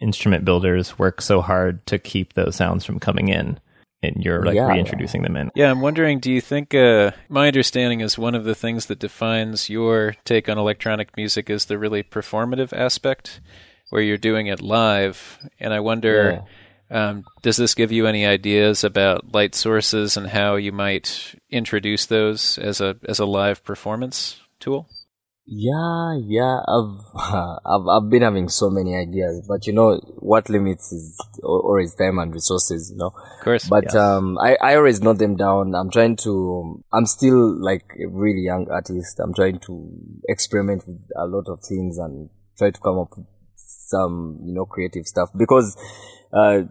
[0.00, 3.58] instrument builders work so hard to keep those sounds from coming in
[4.02, 4.68] and you're like Yeah.
[4.68, 5.50] reintroducing them in.
[5.54, 6.20] Yeah, I'm wondering.
[6.20, 6.74] Do you think?
[6.74, 11.48] Uh, my understanding is one of the things that defines your take on electronic music
[11.50, 13.40] is the really performative aspect,
[13.90, 15.38] where you're doing it live.
[15.58, 16.42] And I wonder,
[16.90, 22.06] um, does this give you any ideas about light sources and how you might introduce
[22.06, 24.88] those as a as a live performance tool?
[25.48, 26.98] Yeah, yeah, I've,
[27.64, 31.94] I've, I've been having so many ideas, but you know, what limits is al- always
[31.94, 33.12] time and resources, you know.
[33.38, 33.68] Of course.
[33.68, 33.94] But Yes.
[33.94, 35.74] um, I, I always note them down.
[35.76, 36.82] I'm trying to.
[36.92, 39.20] I'm still like a really young artist.
[39.20, 39.88] I'm trying to
[40.28, 44.64] experiment with a lot of things and try to come up with some you know
[44.66, 45.76] creative stuff because
[46.32, 46.62] uh,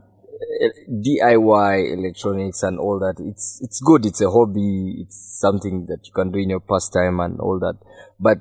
[0.89, 3.15] DIY electronics and all that.
[3.23, 4.05] It's it's good.
[4.05, 4.97] It's a hobby.
[4.99, 7.75] It's something that you can do in your pastime and all that.
[8.19, 8.39] But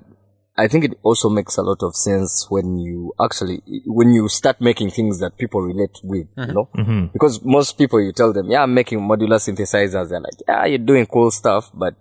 [0.57, 4.61] I think it also makes a lot of sense when you actually when you start
[4.61, 6.29] making things that people relate with.
[6.37, 10.09] You know hmm because most people you tell them, yeah, I'm making modular synthesizers.
[10.11, 11.95] They're like, yeah, you're doing cool stuff, but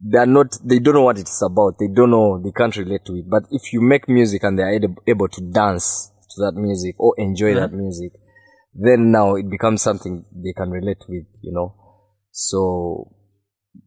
[0.00, 1.78] they're not, they don't know what it's about.
[1.78, 3.28] They don't know, they can't relate to it.
[3.28, 7.14] But if you make music and they're able, able to dance to that music or
[7.18, 8.12] enjoy that music,
[8.74, 11.74] then now it becomes something they can relate with, you know?
[12.30, 13.14] So,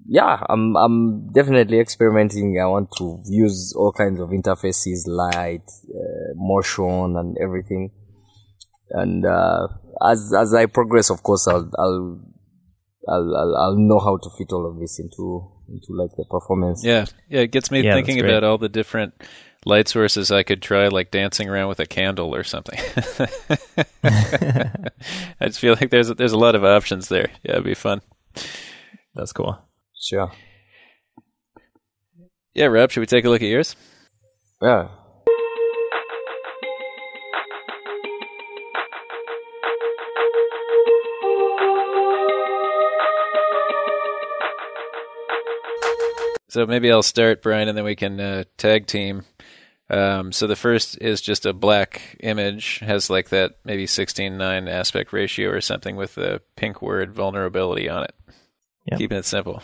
[0.05, 2.59] yeah, I'm, I'm definitely experimenting.
[2.61, 7.91] I want to use all kinds of interfaces, light, uh, motion and everything
[8.93, 9.67] and uh,
[10.09, 12.21] as as I progress, of course, I'll I'll
[13.09, 16.83] I'll I'll, I'll know how to fit all of this into into like the performance.
[16.83, 19.13] Yeah, yeah, it gets me Yeah, thinking about all the different
[19.65, 22.79] light sources I could try, like dancing around with a candle or something.
[24.03, 27.31] I just feel like there's there's a lot of options there.
[27.43, 28.01] Yeah, it'd be fun.
[29.15, 29.57] That's cool.
[29.99, 30.31] Sure.
[32.53, 33.75] Yeah, Rob, should we take a look at yours?
[34.61, 34.89] Yeah.
[46.49, 49.23] So maybe I'll start, Brian, and then we can uh, tag team.
[49.89, 55.13] Um, so the first is just a black image, has like that maybe 16:9 aspect
[55.13, 58.15] ratio or something with the pink word vulnerability on it.
[58.89, 58.97] Yep.
[58.99, 59.61] Keeping it simple.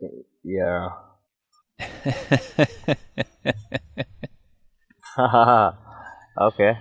[0.44, 0.88] Yeah.
[6.40, 6.78] okay.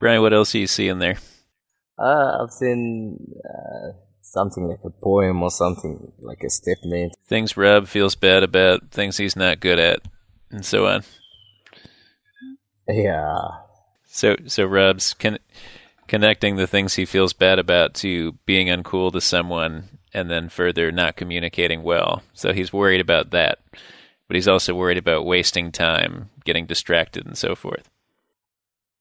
[0.00, 1.18] Brian, what else do you see in there?
[1.96, 7.14] Uh, I've seen uh, something like a poem or something like a statement.
[7.26, 10.00] Things Rob feels bad about, things he's not good at,
[10.50, 11.04] and so on.
[12.88, 13.48] Yeah.
[14.06, 14.68] So, so
[15.18, 15.38] con-
[16.06, 20.92] connecting the things he feels bad about to being uncool to someone, and then further
[20.92, 22.22] not communicating well.
[22.32, 23.58] So he's worried about that,
[24.28, 27.90] but he's also worried about wasting time, getting distracted, and so forth.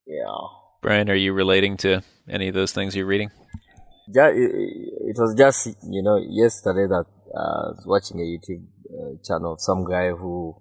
[0.07, 0.47] Yeah.
[0.81, 3.31] Brian, are you relating to any of those things you're reading?
[4.07, 8.65] Yeah, it, it was just you know yesterday that uh, I was watching a YouTube
[8.93, 10.55] uh, channel of some guy who,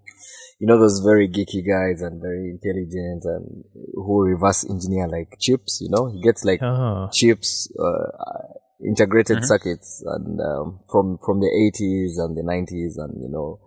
[0.59, 3.65] you know, those very geeky guys and very intelligent and
[3.95, 5.81] who reverse engineer like chips.
[5.81, 11.47] You know, he gets like Oh, chips, uh, integrated circuits, and um, from from the
[11.47, 13.61] 80s and the 90s, and you know,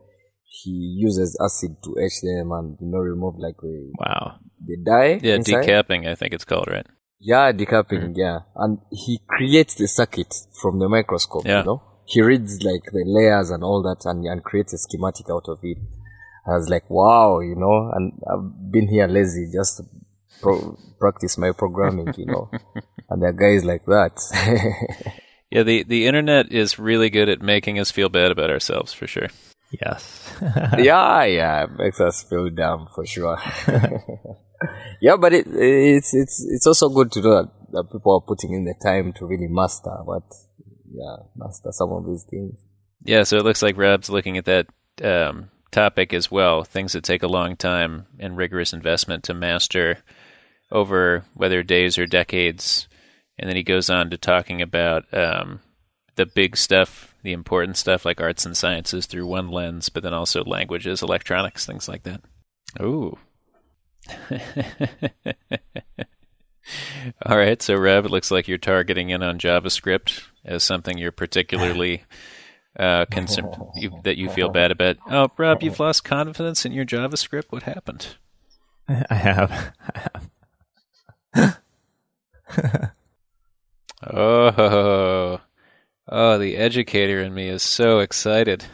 [0.45, 4.35] he uses acid to etch them and you know remove like the wow.
[4.65, 5.19] the die.
[5.21, 5.63] Yeah, inside.
[5.65, 6.85] decapping, I think it's called, right?
[7.19, 8.39] Yeah, decapping, yeah.
[8.55, 11.59] And he creates the circuit from the microscope, Yeah.
[11.59, 11.83] you know?
[12.05, 15.59] He reads like the layers and all that and, and creates a schematic out of
[15.63, 15.77] it.
[16.47, 19.83] I was like, wow, you know, and I've been here lazy just to
[20.41, 22.51] pro- practice my programming, you know.
[23.09, 25.13] and there are guys like that.
[25.51, 29.07] Yeah, the, the internet is really good at making us feel bad about ourselves, for
[29.07, 29.29] sure.
[29.71, 30.33] Yes.
[30.77, 33.37] yeah, yeah, it makes us feel dumb for sure.
[35.01, 38.53] yeah, but it, it's, it's, it's also good to know that, that people are putting
[38.53, 40.23] in the time to really master what,
[40.97, 42.59] yeah, master some of these things.
[43.03, 44.67] Yeah, so it looks like Rob's looking at that
[45.03, 46.63] um, topic as well.
[46.63, 49.99] Things that take a long time and rigorous investment to master
[50.71, 52.87] over whether days or decades.
[53.37, 55.59] And then he goes on to talking about um,
[56.15, 60.13] the big stuff, the important stuff like arts and sciences through one lens, but then
[60.13, 62.21] also languages, electronics, things like that.
[62.81, 63.17] Ooh.
[67.25, 71.11] All right, so Rob, it looks like you're targeting in on JavaScript as something you're
[71.11, 72.03] particularly
[72.77, 74.97] uh, concerned you, that you feel bad about.
[75.09, 77.45] Oh, Rob, you've lost confidence in your JavaScript.
[77.49, 78.15] What happened?
[78.87, 79.71] I have.
[79.93, 80.09] I
[81.35, 82.91] have.
[84.07, 85.39] Oh,
[86.07, 88.65] oh, the educator in me is so excited.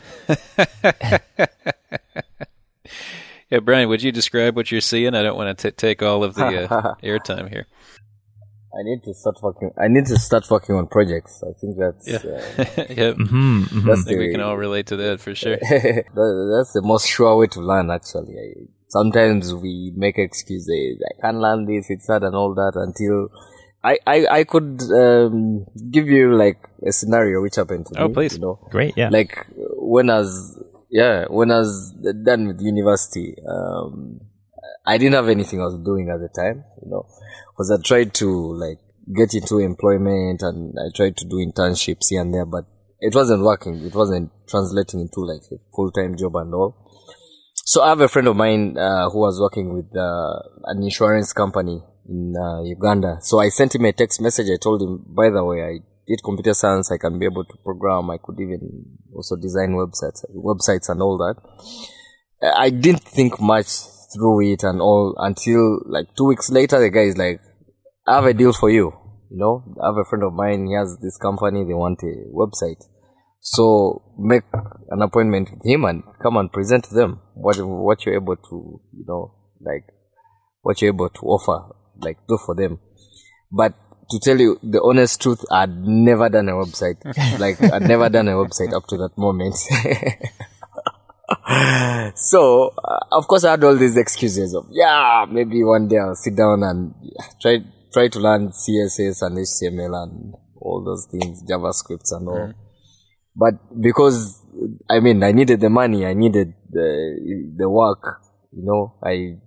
[3.52, 5.14] Yeah, Brian, would you describe what you're seeing?
[5.14, 7.68] I don't want to t- take all of the uh, airtime here.
[8.74, 9.72] I need to start working.
[9.78, 11.44] I need to start working on projects.
[11.44, 12.20] I think that's Yeah.
[12.24, 13.16] uh, yep.
[13.18, 15.58] hmm hmm that's I think we can all relate to that for sure.
[15.58, 17.92] that- that's the most sure way to learn.
[17.92, 18.48] Actually, I,
[18.88, 21.02] sometimes we make excuses.
[21.06, 21.90] I can't learn this.
[21.90, 23.30] It's hard and all that until
[23.84, 28.14] I I, I could um, give you like a scenario which happened to Oh, me.
[28.14, 28.36] please.
[28.36, 28.94] You know, Great.
[28.96, 29.10] Yeah.
[29.10, 29.46] like
[29.76, 34.20] when I was yeah when I was done with university, um,
[34.86, 36.64] I didn't have anything I was doing at the time.
[36.84, 37.08] You know,
[37.52, 38.80] because I tried to like
[39.16, 42.66] get into employment and I tried to do internships here and there, but
[43.00, 43.84] it wasn't working.
[43.84, 46.78] It wasn't translating into like a full time job and all.
[47.66, 51.32] So I have a friend of mine uh, who was working with uh, an insurance
[51.32, 53.18] company in uh, Uganda.
[53.22, 54.48] So I sent him a text message.
[54.52, 56.92] I told him, by the way, I did computer science.
[56.92, 58.10] I can be able to program.
[58.10, 61.36] I could even also design websites, websites and all that.
[62.58, 63.68] I didn't think much
[64.14, 67.40] through it and all until like two weeks later, the guy is like,
[68.08, 68.92] I have a deal for you.
[69.30, 70.68] You know, I have a friend of mine.
[70.68, 71.64] He has this company.
[71.64, 72.84] They want a website.
[73.40, 74.44] So make
[74.90, 78.82] an appointment with him and come and present to them what what you're able to,
[78.94, 79.86] you know, like
[80.62, 82.80] what you're able to offer, like do for them.
[83.52, 83.74] But
[84.12, 86.98] to tell you the honest truth, I'd never done a website.
[87.40, 89.56] like I'd never done a website up to that moment.
[92.16, 96.16] so uh, of course I had all these excuses of yeah maybe one day I'll
[96.16, 96.94] sit down and
[97.42, 97.60] try
[97.94, 102.54] try to learn CSS and HTML and all those things JavaScripts and all
[103.36, 104.42] but because
[104.90, 109.38] I mean I needed the money I needed the the work you know I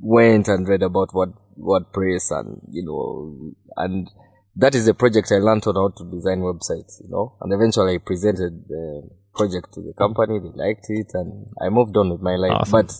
[0.00, 1.28] went and read about what
[1.58, 4.08] WordPress and you know and
[4.56, 7.94] that is a project I learned on how to design websites you know and eventually
[7.94, 12.20] I presented the project to the company they liked it and I moved on with
[12.20, 12.72] my life Awesome.
[12.72, 12.92] but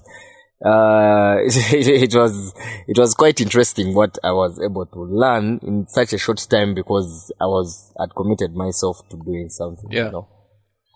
[0.64, 2.54] uh, it, it was
[2.88, 6.74] it was quite interesting what I was able to learn in such a short time
[6.74, 9.90] because I was had committed myself to doing something.
[9.90, 10.06] Yeah.
[10.06, 10.28] You know?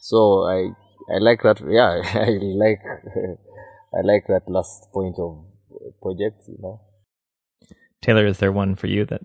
[0.01, 0.71] So I
[1.15, 1.61] I like that.
[1.61, 2.81] Yeah, I like
[3.95, 5.45] I like that last point of
[6.01, 6.43] project.
[6.49, 6.81] You know.
[8.01, 9.22] Taylor, is there one for you that?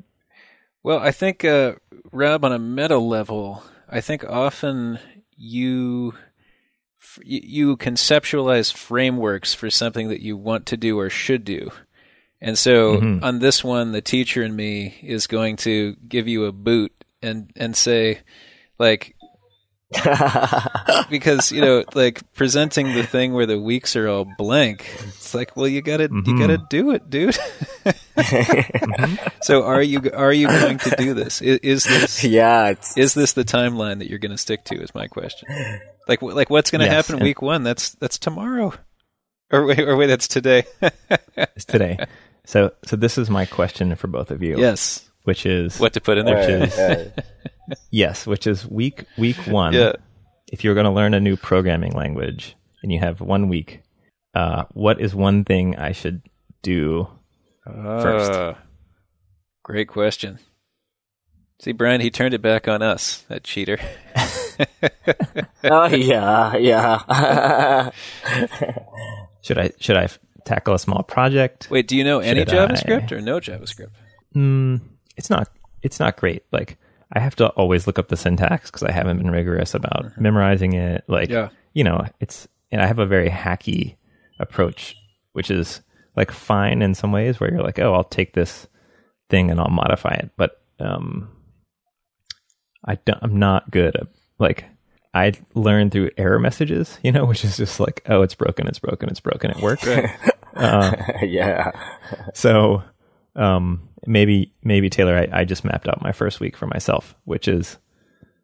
[0.81, 1.75] Well, I think, uh,
[2.11, 4.99] Rob, on a meta level, I think often
[5.37, 6.13] you
[7.23, 11.69] you conceptualize frameworks for something that you want to do or should do.
[12.41, 13.23] And so Mhm.
[13.23, 17.51] on this one, the teacher in me is going to give you a boot and,
[17.55, 18.19] and say,
[18.79, 19.15] like,
[21.09, 25.55] because, you know, like presenting the thing where the weeks are all blank, it's like,
[25.57, 26.39] well, you gotta, you Mhm.
[26.39, 27.37] gotta do it, dude.
[29.41, 31.41] so are you, are you going to do this?
[31.41, 32.69] Is, is this, yeah.
[32.69, 34.81] It's, is this the timeline that you're going to stick to?
[34.81, 35.49] Is my question.
[36.07, 37.63] Like, like what's going to Yes, happen and- week one?
[37.63, 38.73] That's that's tomorrow,
[39.51, 40.63] or wait, or wait, that's today.
[41.35, 41.97] It's today.
[42.45, 44.57] so, so this is my question for both of you.
[44.59, 46.59] yes, Which is what to put in there?
[46.59, 47.11] Which is- uh,
[47.91, 49.73] yes, which is week week one.
[49.73, 49.93] yeah,
[50.51, 53.81] If you're going to learn a new programming language and you have one week,
[54.35, 56.21] uh, what is one thing I should
[56.61, 57.07] do?
[57.65, 58.31] First.
[58.33, 58.57] Ah,
[59.63, 60.39] great question.
[61.61, 63.23] See, Brian, he turned it back on us.
[63.29, 63.79] That cheater.
[65.63, 67.89] oh yeah, yeah.
[69.43, 71.69] Should I should I f- tackle a small project?
[71.69, 73.91] Wait, do you know any Should JavaScript I- or no JavaScript?
[74.35, 74.81] Mm,
[75.17, 75.49] it's not
[75.81, 76.43] it's not great.
[76.51, 76.77] Like
[77.11, 80.73] I have to always look up the syntax because I haven't been rigorous about memorizing
[80.73, 81.03] it.
[81.07, 81.49] Like Yeah.
[81.73, 83.95] you know, it's and I have a very hacky
[84.39, 84.95] approach,
[85.33, 85.81] which is
[86.15, 88.67] like fine in some ways where you're like, oh, I'll take this
[89.29, 91.29] thing and I'll modify it, but um,
[92.85, 94.07] I don't, I'm not good at
[94.39, 94.65] like
[95.13, 98.79] I learned through error messages, you know, which is just like, oh, it's broken, it's
[98.79, 99.87] broken, it's broken, it worked.
[100.55, 101.71] Uh, yeah.
[102.33, 102.83] so
[103.35, 107.47] um, maybe maybe Taylor, I, I just mapped out my first week for myself, which
[107.47, 107.77] is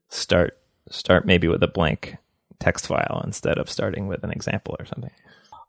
[0.09, 0.57] start
[0.89, 2.17] start maybe with a blank
[2.59, 5.11] text file instead of starting with an example or something.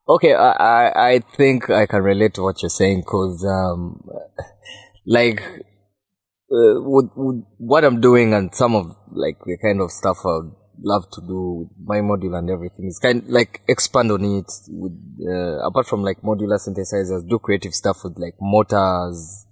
[0.08, 4.02] Okay, I, I, I think I can relate to what you're saying because, um,
[5.06, 5.40] like,
[6.50, 10.50] uh, with, with what I'm doing and some of like the kind of stuff I'd
[10.82, 14.50] love to do with my module and everything is kind of, like expand on it
[14.68, 19.46] with, uh, apart from like modular synthesizers, do creative stuff with like motors,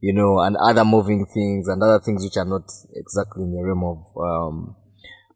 [0.00, 3.62] you know, and other moving things and other things which are not exactly in the
[3.62, 4.76] realm of, um,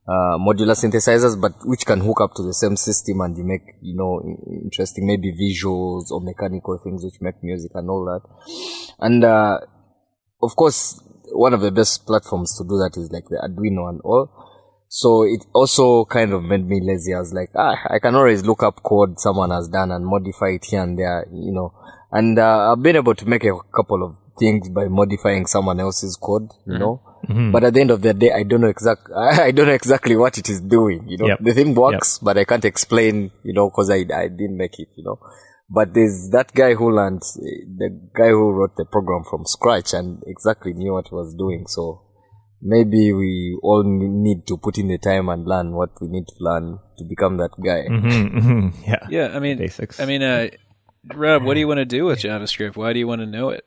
[0.08, 3.62] uh, modular synthesizers, but which can hook up to the same system and you make,
[3.80, 4.20] you know,
[4.62, 8.20] interesting maybe visuals or mechanical things which make music and all that.
[8.98, 9.58] And, uh,
[10.42, 11.00] of course,
[11.32, 14.30] one of the best platforms to do that is like the Arduino and all.
[14.88, 17.14] So it also kind of made me lazy.
[17.14, 20.48] I was like, ah, I can always look up code someone has done and modify
[20.48, 21.72] it here and there, you know.
[22.10, 26.16] And, uh, I've been able to make a couple of things by modifying someone else's
[26.16, 26.80] code, you Mm-hmm.
[26.80, 27.00] know.
[27.28, 27.52] Mhm.
[27.52, 29.02] But at the end of the day, I don't know exact.
[29.46, 31.04] I don't know exactly what it is doing.
[31.06, 31.38] You know, Yep.
[31.42, 33.30] the thing works, but I can't explain.
[33.44, 34.88] You know, because I I didn't make it.
[34.96, 35.18] You know,
[35.68, 37.20] but there's that guy who learned
[37.82, 41.66] the guy who wrote the program from scratch and exactly knew what he was doing.
[41.68, 42.02] So
[42.62, 46.34] maybe we all need to put in the time and learn what we need to
[46.40, 47.84] learn to become that guy.
[47.88, 48.72] Mhm, mhm.
[48.92, 49.06] Yeah.
[49.10, 50.00] Yeah, I mean, Basics.
[50.00, 50.48] I mean, uh,
[51.14, 52.76] Rob, what do you want to do with JavaScript?
[52.76, 53.64] Why do you want to know it?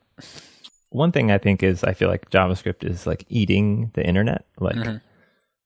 [0.94, 4.44] One thing I think is I feel like JavaScript is like eating the internet.
[4.60, 5.00] Like, Mhm.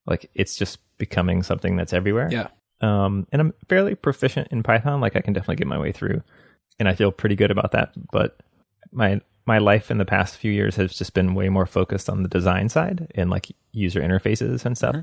[0.07, 2.29] like it's just becoming something that's everywhere.
[2.33, 2.49] Yeah.
[2.81, 5.03] Um, and I'm fairly proficient in Python.
[5.03, 6.23] Like I can definitely get my way through,
[6.79, 7.93] and I feel pretty good about that.
[8.11, 8.41] But
[8.91, 12.23] my my life in the past few years has just been way more focused on
[12.23, 14.97] the design side and like user interfaces and stuff.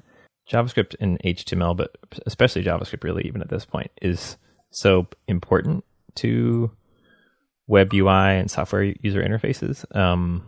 [0.49, 4.37] JavaScript and HTML, but especially JavaScript, really, even at this point, is
[4.71, 5.83] so important
[6.15, 6.71] to
[7.67, 10.45] web UI and software user interfaces um,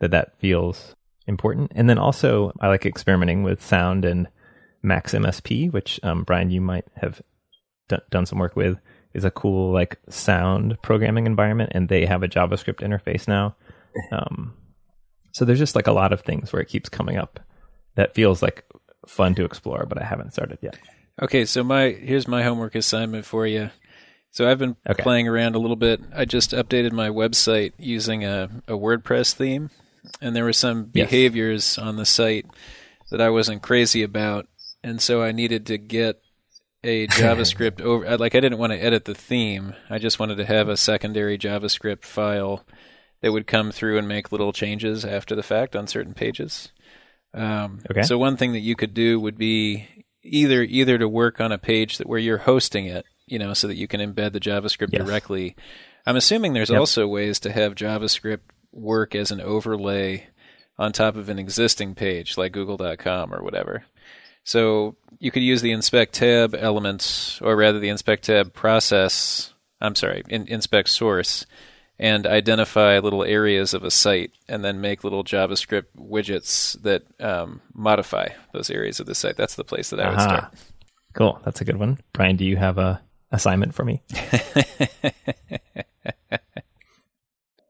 [0.00, 0.94] that that feels
[1.26, 1.72] important.
[1.74, 4.28] And then also, I like experimenting with sound and
[4.82, 7.22] Max MSP, which um, Brian, you might have
[7.88, 8.78] d- done some work with,
[9.14, 13.56] is a cool like sound programming environment, and they have a JavaScript interface now.
[14.10, 14.54] Um,
[15.32, 17.40] so there's just like a lot of things where it keeps coming up
[17.94, 18.64] that feels like
[19.06, 20.78] fun to explore, but I haven't started yet.
[21.20, 23.70] Okay, so my here's my homework assignment for you.
[24.32, 25.02] So I've been Okay.
[25.02, 26.00] playing around a little bit.
[26.14, 29.70] I just updated my website using a, a WordPress theme,
[30.22, 31.10] and there were some Yes.
[31.10, 32.46] behaviors on the site
[33.10, 34.48] that I wasn't crazy about,
[34.82, 36.22] and so I needed to get
[36.82, 38.16] a JavaScript over.
[38.16, 39.74] Like I didn't want to edit the theme.
[39.90, 42.64] I just wanted to have a secondary JavaScript file
[43.20, 46.72] that would come through and make little changes after the fact on certain pages.
[47.34, 48.02] Um, Okay.
[48.02, 49.88] So one thing that you could do would be
[50.22, 53.66] either either to work on a page that where you're hosting it, you know, so
[53.66, 55.02] that you can embed the JavaScript Yes.
[55.06, 55.56] directly.
[56.06, 56.78] I'm assuming there's Yep.
[56.80, 58.40] also ways to have JavaScript
[58.72, 60.26] work as an overlay
[60.78, 63.84] on top of an existing page like google.com or whatever.
[64.44, 69.54] So you could use the inspect tab elements, or rather the inspect tab process.
[69.80, 71.46] I'm sorry, in, inspect source,
[71.98, 77.60] and identify little areas of a site, and then make little JavaScript widgets that um,
[77.74, 79.36] modify those areas of the site.
[79.36, 80.24] That's the place that I would Aha.
[80.24, 80.54] start.
[81.14, 81.40] Cool.
[81.44, 81.98] That's a good one.
[82.12, 83.00] Brian, do you have a
[83.32, 84.02] assignment for me?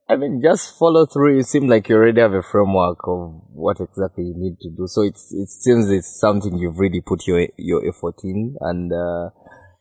[0.08, 1.36] I mean, just follow through.
[1.36, 4.86] You seem like you already have a framework of what exactly you need to do.
[4.86, 9.30] So it's it seems it's something you've really put your your effort in, and uh,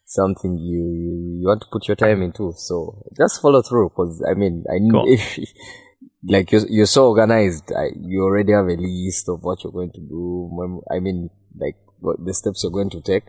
[0.05, 2.53] something you you want to put your time into.
[2.55, 5.03] So just follow through, because I mean, I Cool.
[5.07, 5.39] if
[6.23, 9.91] like you're you're so organized, I, you already have a list of what you're going
[9.91, 10.81] to do.
[10.89, 11.29] I mean,
[11.59, 13.23] like what the steps you're going to take.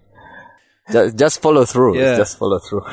[0.90, 1.98] Just just follow through.
[1.98, 2.16] Yeah.
[2.16, 2.84] Just follow through.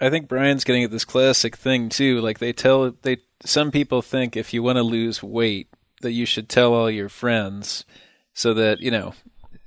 [0.00, 2.20] I think Brian's getting at this classic thing too.
[2.20, 5.68] Like they tell they some people think if you want to lose weight
[6.00, 7.84] that you should tell all your friends
[8.32, 9.12] so that you know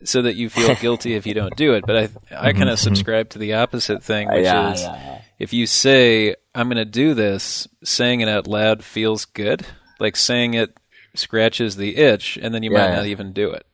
[0.04, 1.86] so that you feel guilty if you don't do it.
[1.86, 2.84] But I I kind of mm-hmm.
[2.84, 5.22] subscribe to the opposite thing, which yeah, is yeah, yeah.
[5.40, 9.66] if you say I'm going to do this, saying it out loud feels good.
[10.00, 10.78] Like saying it
[11.16, 13.66] scratches the itch, and then you might not even do it.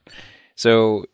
[0.56, 1.06] So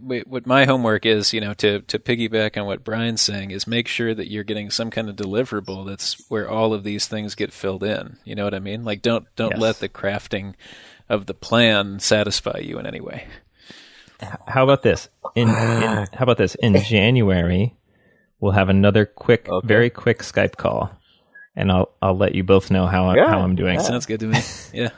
[0.00, 3.88] what my homework is, you know, to to piggyback on what Brian's saying is make
[3.88, 7.52] sure that you're getting some kind of deliverable that's where all of these things get
[7.52, 8.16] filled in.
[8.24, 8.84] You know what I mean?
[8.84, 9.60] Like don't don't Yes.
[9.60, 10.54] let the crafting
[11.08, 13.26] of the plan satisfy you in any way.
[14.46, 15.08] How about this?
[15.34, 16.54] In, in how about this?
[16.56, 17.76] In January,
[18.40, 19.66] we'll have another quick, Okay.
[19.66, 20.90] very quick Skype call,
[21.56, 23.28] and I'll I'll let you both know how Yeah.
[23.28, 23.80] how I'm doing.
[23.80, 24.38] Sounds good to me.
[24.72, 24.90] Yeah.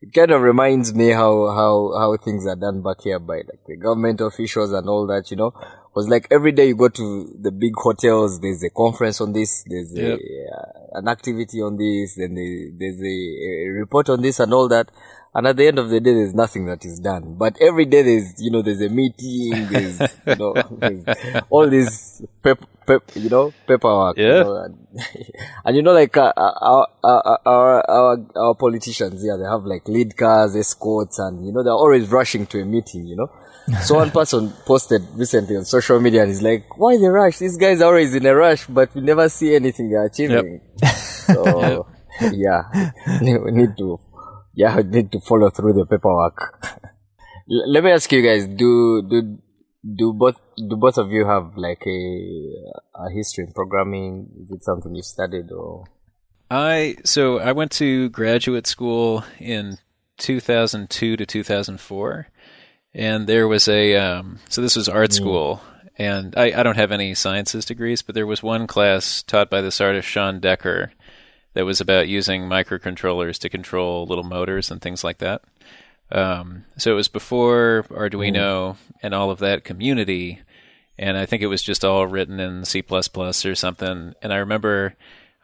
[0.00, 3.64] It kind of reminds me how how how things are done back here by like
[3.66, 5.50] the government officials and all that you know?
[5.50, 9.64] Because like every day you go to the big hotels there's a conference on this
[9.66, 14.40] there's a, uh, an activity on this then the, there's a, a report on this
[14.40, 14.90] and all that.
[15.34, 17.34] And at the end of the day there's nothing that is done.
[17.34, 21.04] But every day there's you know there's a meeting there's you know there's
[21.50, 22.58] all these pep,
[22.88, 24.42] pep you know paperwork you Yeah.
[24.42, 24.74] know, and,
[25.64, 28.12] and you know like uh, our, our our our
[28.44, 32.46] our politicians yeah they have like lead cars escorts and you know they're always rushing
[32.52, 33.30] to a meeting you know.
[33.86, 37.36] So one person posted recently on social media and he's like why the rush?
[37.38, 40.60] These guys are always in a rush but we never see anything they're achieving.
[41.26, 41.86] So
[42.44, 42.62] yeah
[43.20, 43.88] we need to
[44.54, 46.38] yeah we need to follow through the paperwork.
[47.56, 49.38] L- let me ask you guys do do
[49.84, 52.52] do both do both of you have like a,
[52.94, 54.28] a history in programming?
[54.42, 55.84] Is it something you studied or?
[56.50, 59.78] I so I went to graduate school in
[60.18, 62.28] 2002 to 2004,
[62.94, 65.60] and there was a um, so this was art school,
[65.96, 69.60] and I, I don't have any sciences degrees, but there was one class taught by
[69.60, 70.92] this artist Sean Decker
[71.54, 75.42] that was about using microcontrollers to control little motors and things like that.
[76.10, 80.40] Um, so it was before Arduino and all of that community,
[80.98, 84.14] and I think it was just all written in C or something.
[84.22, 84.94] And I remember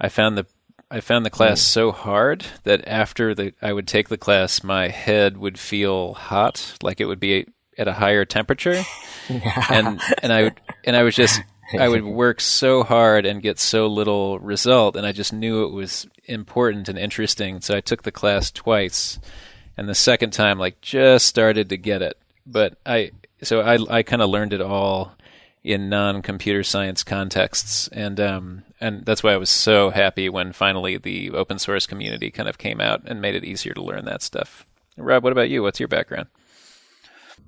[0.00, 0.46] I found the
[0.90, 4.88] I found the class so hard that after the I would take the class, my
[4.88, 7.46] head would feel hot, like it would be
[7.76, 8.82] at a higher temperature,
[9.28, 9.66] yeah.
[9.70, 11.40] and and I would and I was just
[11.78, 15.72] I would work so hard and get so little result, and I just knew it
[15.72, 17.60] was important and interesting.
[17.60, 19.18] So I took the class twice,
[19.76, 22.18] and the second time, like, just started to get it.
[22.46, 23.12] But I,
[23.42, 25.14] so I, I kind of learned it all
[25.62, 30.98] in non-computer science contexts, and um, and that's why I was so happy when finally
[30.98, 34.22] the open source community kind of came out and made it easier to learn that
[34.22, 34.66] stuff.
[34.96, 35.62] Rob, what about you?
[35.62, 36.28] What's your background?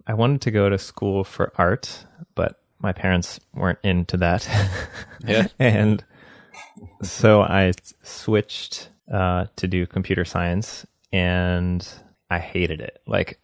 [0.07, 4.49] I wanted to go to school for art, but my parents weren't into that.
[5.27, 5.49] yeah.
[5.59, 6.05] and
[7.03, 7.73] so I
[8.03, 11.87] switched uh, to do computer science and
[12.31, 13.01] I hated it.
[13.07, 13.41] Like,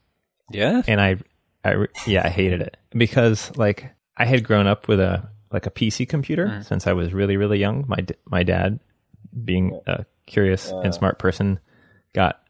[0.51, 0.83] yeah.
[0.87, 1.17] And I,
[1.65, 5.71] I, yeah, I hated it because like I had grown up with a, like a
[5.71, 6.65] PC computer mm.
[6.65, 7.85] since I was really, really young.
[7.87, 8.81] My, my dad
[9.45, 11.59] being a curious and smart person
[12.15, 12.41] got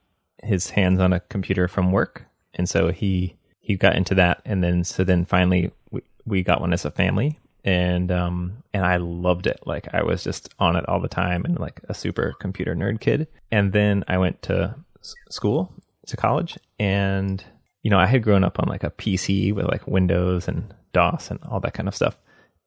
[0.43, 2.25] his hands on a computer from work.
[2.55, 4.43] And so he, he got into that.
[4.45, 8.85] And then, so then finally we, we got one as a family and um and
[8.85, 9.61] I loved it.
[9.67, 13.01] Like I was just on it all the time and like a super computer nerd
[13.01, 13.29] kid.
[13.51, 15.73] And then I went to s- school,
[16.13, 17.45] to college, and
[17.83, 21.31] you know, I had grown up on like a PC with like Windows and DOS
[21.31, 22.17] and all that kind of stuff.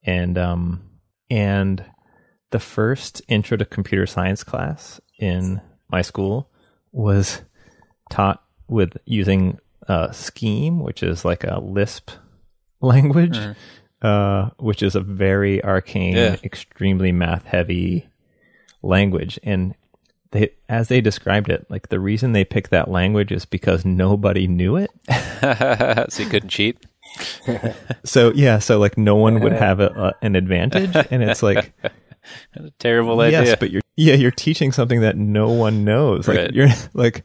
[0.03, 0.83] And um
[1.29, 1.83] and
[2.51, 6.49] the first intro to computer science class in my school
[6.91, 7.41] was
[8.09, 12.11] taught with using uh, Scheme, which is like a Lisp
[12.81, 13.55] language, mm.
[14.01, 16.37] uh, which is a very arcane, yeah.
[16.43, 18.07] extremely math heavy
[18.81, 19.39] language.
[19.43, 19.75] And
[20.35, 24.47] they, as they described it, like the reason they picked that language is because nobody
[24.47, 24.91] knew it.
[26.11, 26.85] so you couldn't cheat.
[28.03, 31.73] so yeah, so like no one would have a, a, an advantage, and it's like
[32.55, 33.43] a terrible idea.
[33.43, 36.27] Yes, but you're yeah you're teaching something that no one knows.
[36.27, 36.53] Like right.
[36.53, 37.23] you're like,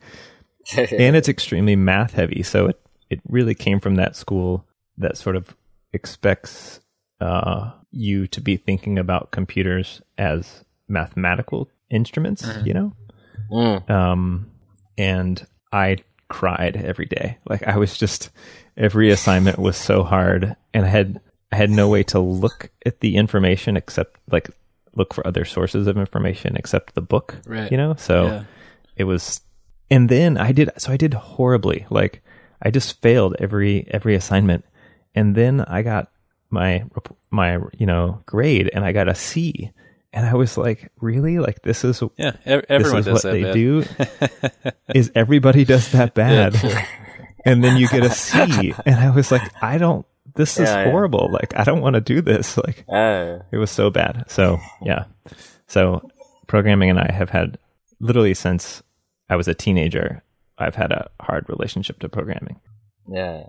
[0.76, 2.42] and it's extremely math heavy.
[2.42, 4.64] So it it really came from that school
[4.96, 5.56] that sort of
[5.92, 6.80] expects
[7.20, 12.66] uh, you to be thinking about computers as mathematical instruments, mm.
[12.66, 12.92] you know?
[13.50, 13.90] Mm.
[13.90, 14.50] Um,
[14.96, 15.98] and I
[16.28, 17.38] cried every day.
[17.48, 18.30] Like I was just,
[18.76, 21.20] every assignment was so hard and I had,
[21.52, 24.50] I had no way to look at the information except like
[24.94, 27.70] look for other sources of information except the book, right.
[27.70, 27.94] you know?
[27.98, 28.44] So yeah.
[28.96, 29.40] it was,
[29.90, 31.86] and then I did, so I did horribly.
[31.90, 32.22] Like
[32.62, 34.64] I just failed every, every assignment
[35.14, 36.10] and then I got
[36.50, 36.84] my
[37.30, 39.70] my you know grade and I got a C
[40.12, 41.38] and I was like really?
[41.38, 43.54] Like this is yeah everyone this is does what they bad.
[43.54, 43.84] do?
[44.94, 46.54] Is everybody does that bad?
[46.62, 46.86] Yeah.
[47.44, 48.74] and then you get a C.
[48.84, 50.04] And I was like I don't
[50.34, 50.90] this is Yeah, yeah.
[50.90, 51.28] horrible.
[51.32, 52.56] Like I don't want to do this.
[52.56, 54.24] Like Uh, it was so bad.
[54.28, 55.04] So yeah.
[55.68, 56.08] So
[56.48, 57.58] programming and I have had
[58.00, 58.82] literally since
[59.28, 60.22] I was a teenager
[60.58, 62.60] I've had a hard relationship to programming.
[63.08, 63.44] Yeah.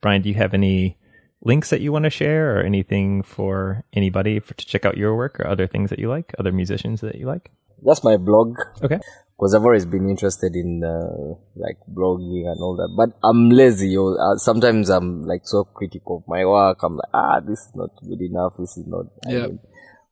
[0.00, 0.96] Brian, do you have any
[1.42, 5.16] links that you want to share or anything for anybody for, to check out your
[5.16, 7.50] work or other things that you like, other musicians that you like?
[7.82, 8.56] That's my blog.
[8.82, 8.98] Okay.
[9.38, 13.96] Because I've always been interested in uh, like blogging and all that, but I'm lazy.
[13.96, 16.82] Or uh, sometimes I'm like so critical of my work.
[16.82, 18.52] I'm like, ah, this is not good enough.
[18.58, 19.06] This is not.
[19.26, 19.46] I Yeah.
[19.46, 19.60] mean-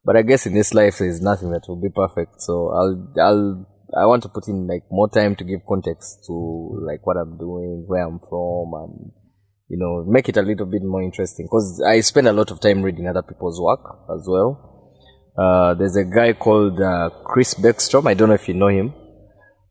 [0.05, 2.41] but I guess in this life, there's nothing that will be perfect.
[2.41, 6.33] So I'll, I'll, I want to put in like more time to give context to
[6.89, 9.13] like what I'm doing, where I'm from, and
[9.69, 11.47] you know, make it a little bit more interesting.
[11.47, 13.81] Because I spend a lot of time reading other people's work
[14.15, 14.95] as well.
[15.37, 18.09] Uh, there's a guy called uh, Chris Beckstrom.
[18.09, 18.93] I don't know if you know him.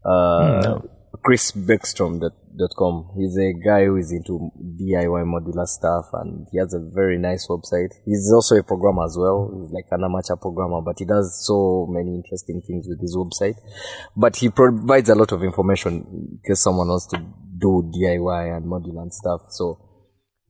[0.06, 0.90] Uh, no.
[1.24, 3.12] Chris Beckstrom dot, dot com.
[3.18, 7.48] He's a guy who is into DIY modular stuff and he has a very nice
[7.48, 7.90] website.
[8.06, 9.52] He's also a programmer as well.
[9.60, 13.56] He's like an amateur programmer, but he does so many interesting things with his website.
[14.16, 18.66] But he provides a lot of information in case someone wants to do DIY and
[18.66, 19.42] modular and stuff.
[19.50, 19.80] So,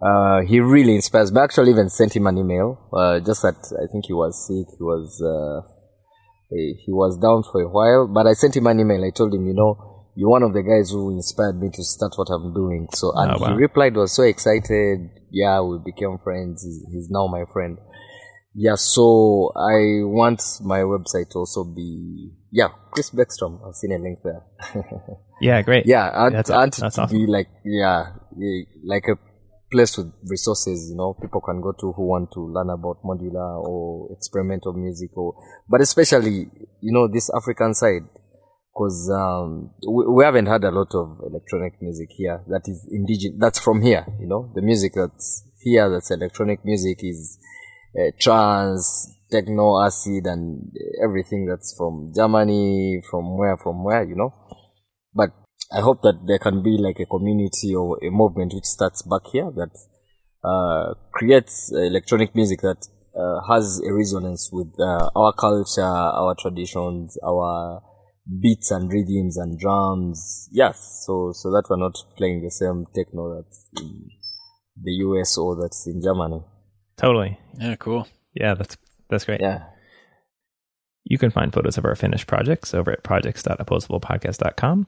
[0.02, 1.40] uh, he really inspires me.
[1.42, 4.68] I actually even sent him an email, uh, just that I think he was sick.
[4.78, 5.68] He was, uh,
[6.50, 9.04] he was down for a while, but I sent him an email.
[9.04, 12.14] I told him, you know, you're one of the guys who inspired me to start
[12.16, 12.88] what I'm doing.
[12.94, 13.48] So, and Oh, wow.
[13.50, 15.10] he replied, was so excited.
[15.30, 16.64] Yeah, we became friends.
[16.64, 17.78] He's, he's now my friend.
[18.56, 23.60] Yeah, so I want my website to also be, yeah, Chris Beckstrom.
[23.68, 24.42] I've seen a link there.
[25.40, 25.86] Yeah, great.
[25.86, 26.48] yeah, and, That's-
[26.80, 27.16] that's to awesome.
[27.16, 28.06] be like, yeah,
[28.42, 29.18] eh, like a
[29.72, 33.64] place with resources, you know, people can go to who want to learn about modular
[33.64, 35.36] or experimental music or,
[35.70, 36.50] but especially,
[36.82, 38.04] you know, this African side,
[38.74, 43.38] because um, we, we haven't had a lot of electronic music here that is indigenous,
[43.40, 47.38] that's from here, you know, the music that's here, that's electronic music is
[47.98, 50.72] uh, trance, techno, acid, and
[51.04, 54.34] everything that's from Germany, from where, from where, you know.
[55.14, 55.32] But
[55.72, 59.28] I hope that there can be like a community or a movement which starts back
[59.32, 59.78] here that
[60.44, 62.88] uh, creates electronic music that
[63.18, 67.82] uh, has a resonance with uh, our culture, our traditions, our
[68.42, 70.50] beats and rhythms and drums.
[70.52, 74.10] Yes, so so that we're not playing the same techno that's in
[74.82, 76.44] the US or that's in Germany.
[76.98, 77.40] Totally.
[77.60, 78.08] Yeah, cool.
[78.34, 78.78] Yeah, that's
[79.10, 79.42] that's great.
[79.42, 79.64] Yeah.
[81.04, 84.88] You can find photos of our finished projects over at projects.opposablepodcast.com.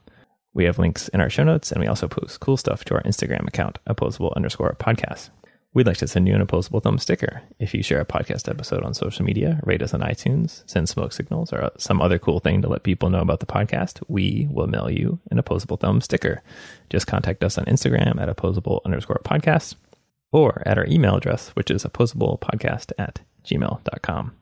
[0.52, 3.02] We have links in our show notes, and we also post cool stuff to our
[3.02, 5.30] Instagram account, opposable underscore podcast.
[5.72, 7.42] We'd like to send you an opposable thumb sticker.
[7.60, 11.12] If you share a podcast episode on social media, rate us on iTunes, send smoke
[11.12, 14.66] signals, or some other cool thing to let people know about the podcast, we will
[14.66, 16.42] mail you an opposable thumb sticker.
[16.88, 19.76] Just contact us on Instagram at opposable underscore podcast
[20.32, 24.32] or at our email address, which is opposablepodcast at gmail.com.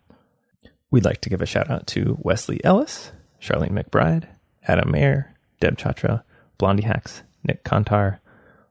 [0.90, 4.26] We'd like to give a shout out to Wesley Ellis, Charlene McBride,
[4.66, 6.22] Adam Mayer, Deb Chatra,
[6.58, 8.18] Blondie Hacks, Nik Kantar,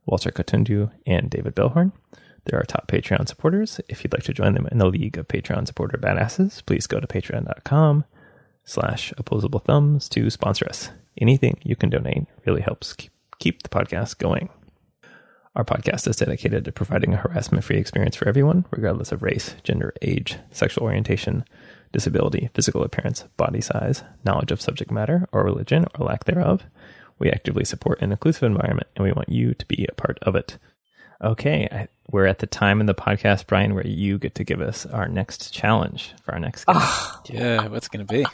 [0.06, 1.92] Walter Kitundu, and David Bellhorn.
[2.46, 3.82] They're our top Patreon supporters.
[3.90, 7.00] If you'd like to join them in the League of Patreon supporter badasses, please go
[7.00, 8.06] to patreon.com
[8.64, 10.92] slash opposable thumbs to sponsor us.
[11.20, 14.50] Anything you can donate really helps keep, keep the podcast going.
[15.56, 19.56] Our podcast is dedicated to providing a harassment free experience for everyone, regardless of race,
[19.64, 21.44] gender, age, sexual orientation,
[21.92, 26.64] disability, physical appearance, body size, knowledge of subject matter, or religion, or lack thereof.
[27.20, 30.36] We actively support an inclusive environment and we want you to be a part of
[30.36, 30.58] it.
[31.24, 34.62] Okay, I, we're at the time in the podcast, Brian, where you get to give
[34.62, 36.78] us our next challenge for our next guest.
[36.80, 37.22] Ah.
[37.28, 38.26] Yeah, what's going to be?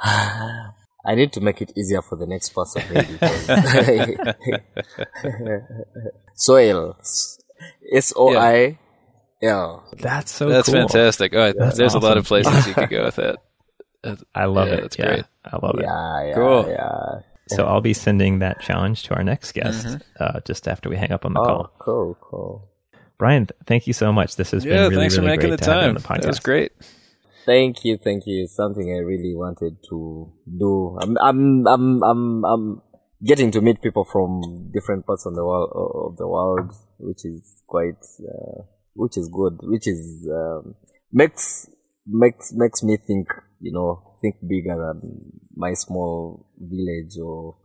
[0.02, 2.82] I need to make it easier for the next person.
[2.90, 3.18] Maybe,
[6.34, 6.96] soil.
[7.92, 8.78] S O I
[9.42, 9.84] L.
[9.98, 10.74] That's so That's cool.
[10.74, 11.34] fantastic.
[11.34, 13.36] Oh, That's there's a lot of places you could go with that.
[14.02, 14.80] That's- I love Yeah, it.
[14.82, 15.24] that's yeah, great.
[15.44, 15.82] I love it.
[15.84, 16.68] Yeah, yeah, Cool.
[16.68, 17.20] yeah.
[17.48, 21.12] So I'll be sending that challenge to our next guest uh, just after we hang
[21.12, 21.70] up on the Oh, call.
[21.78, 22.68] cool, cool.
[23.18, 24.36] Brian, thank you so much.
[24.36, 25.94] This has Yeah, been really, thanks really for making great the to have you on
[25.94, 26.02] time.
[26.02, 26.20] the podcast.
[26.22, 26.72] That was great.
[27.46, 28.42] Thank you, thank you.
[28.44, 30.98] It's something I really wanted to do.
[31.00, 32.82] I'm, I'm, I'm, I'm, I'm
[33.24, 37.62] getting to meet people from different parts of the world, of the world, which is
[37.68, 38.62] quite, uh,
[38.96, 40.74] which is good, which is um,
[41.12, 41.68] makes
[42.06, 43.28] makes makes me think,
[43.60, 47.56] you know, think bigger than my small village or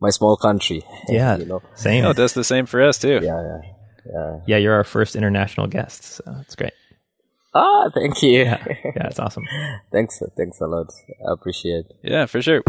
[0.00, 0.82] my small country.
[1.08, 1.62] Yeah, you know.
[1.74, 2.04] same.
[2.04, 3.20] Oh, that's the same for us too.
[3.22, 3.60] Yeah, yeah,
[4.06, 4.38] yeah.
[4.46, 6.72] Yeah, you're our first international guest, so it's great.
[7.54, 8.42] Ah, thank you.
[8.42, 8.64] Yeah,
[8.96, 9.44] yeah, it's awesome.
[9.92, 10.92] thanks, thanks a lot.
[11.28, 11.86] I appreciate.
[12.02, 12.62] Yeah, for sure.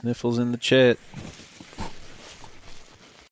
[0.00, 0.96] Sniffles in the chat.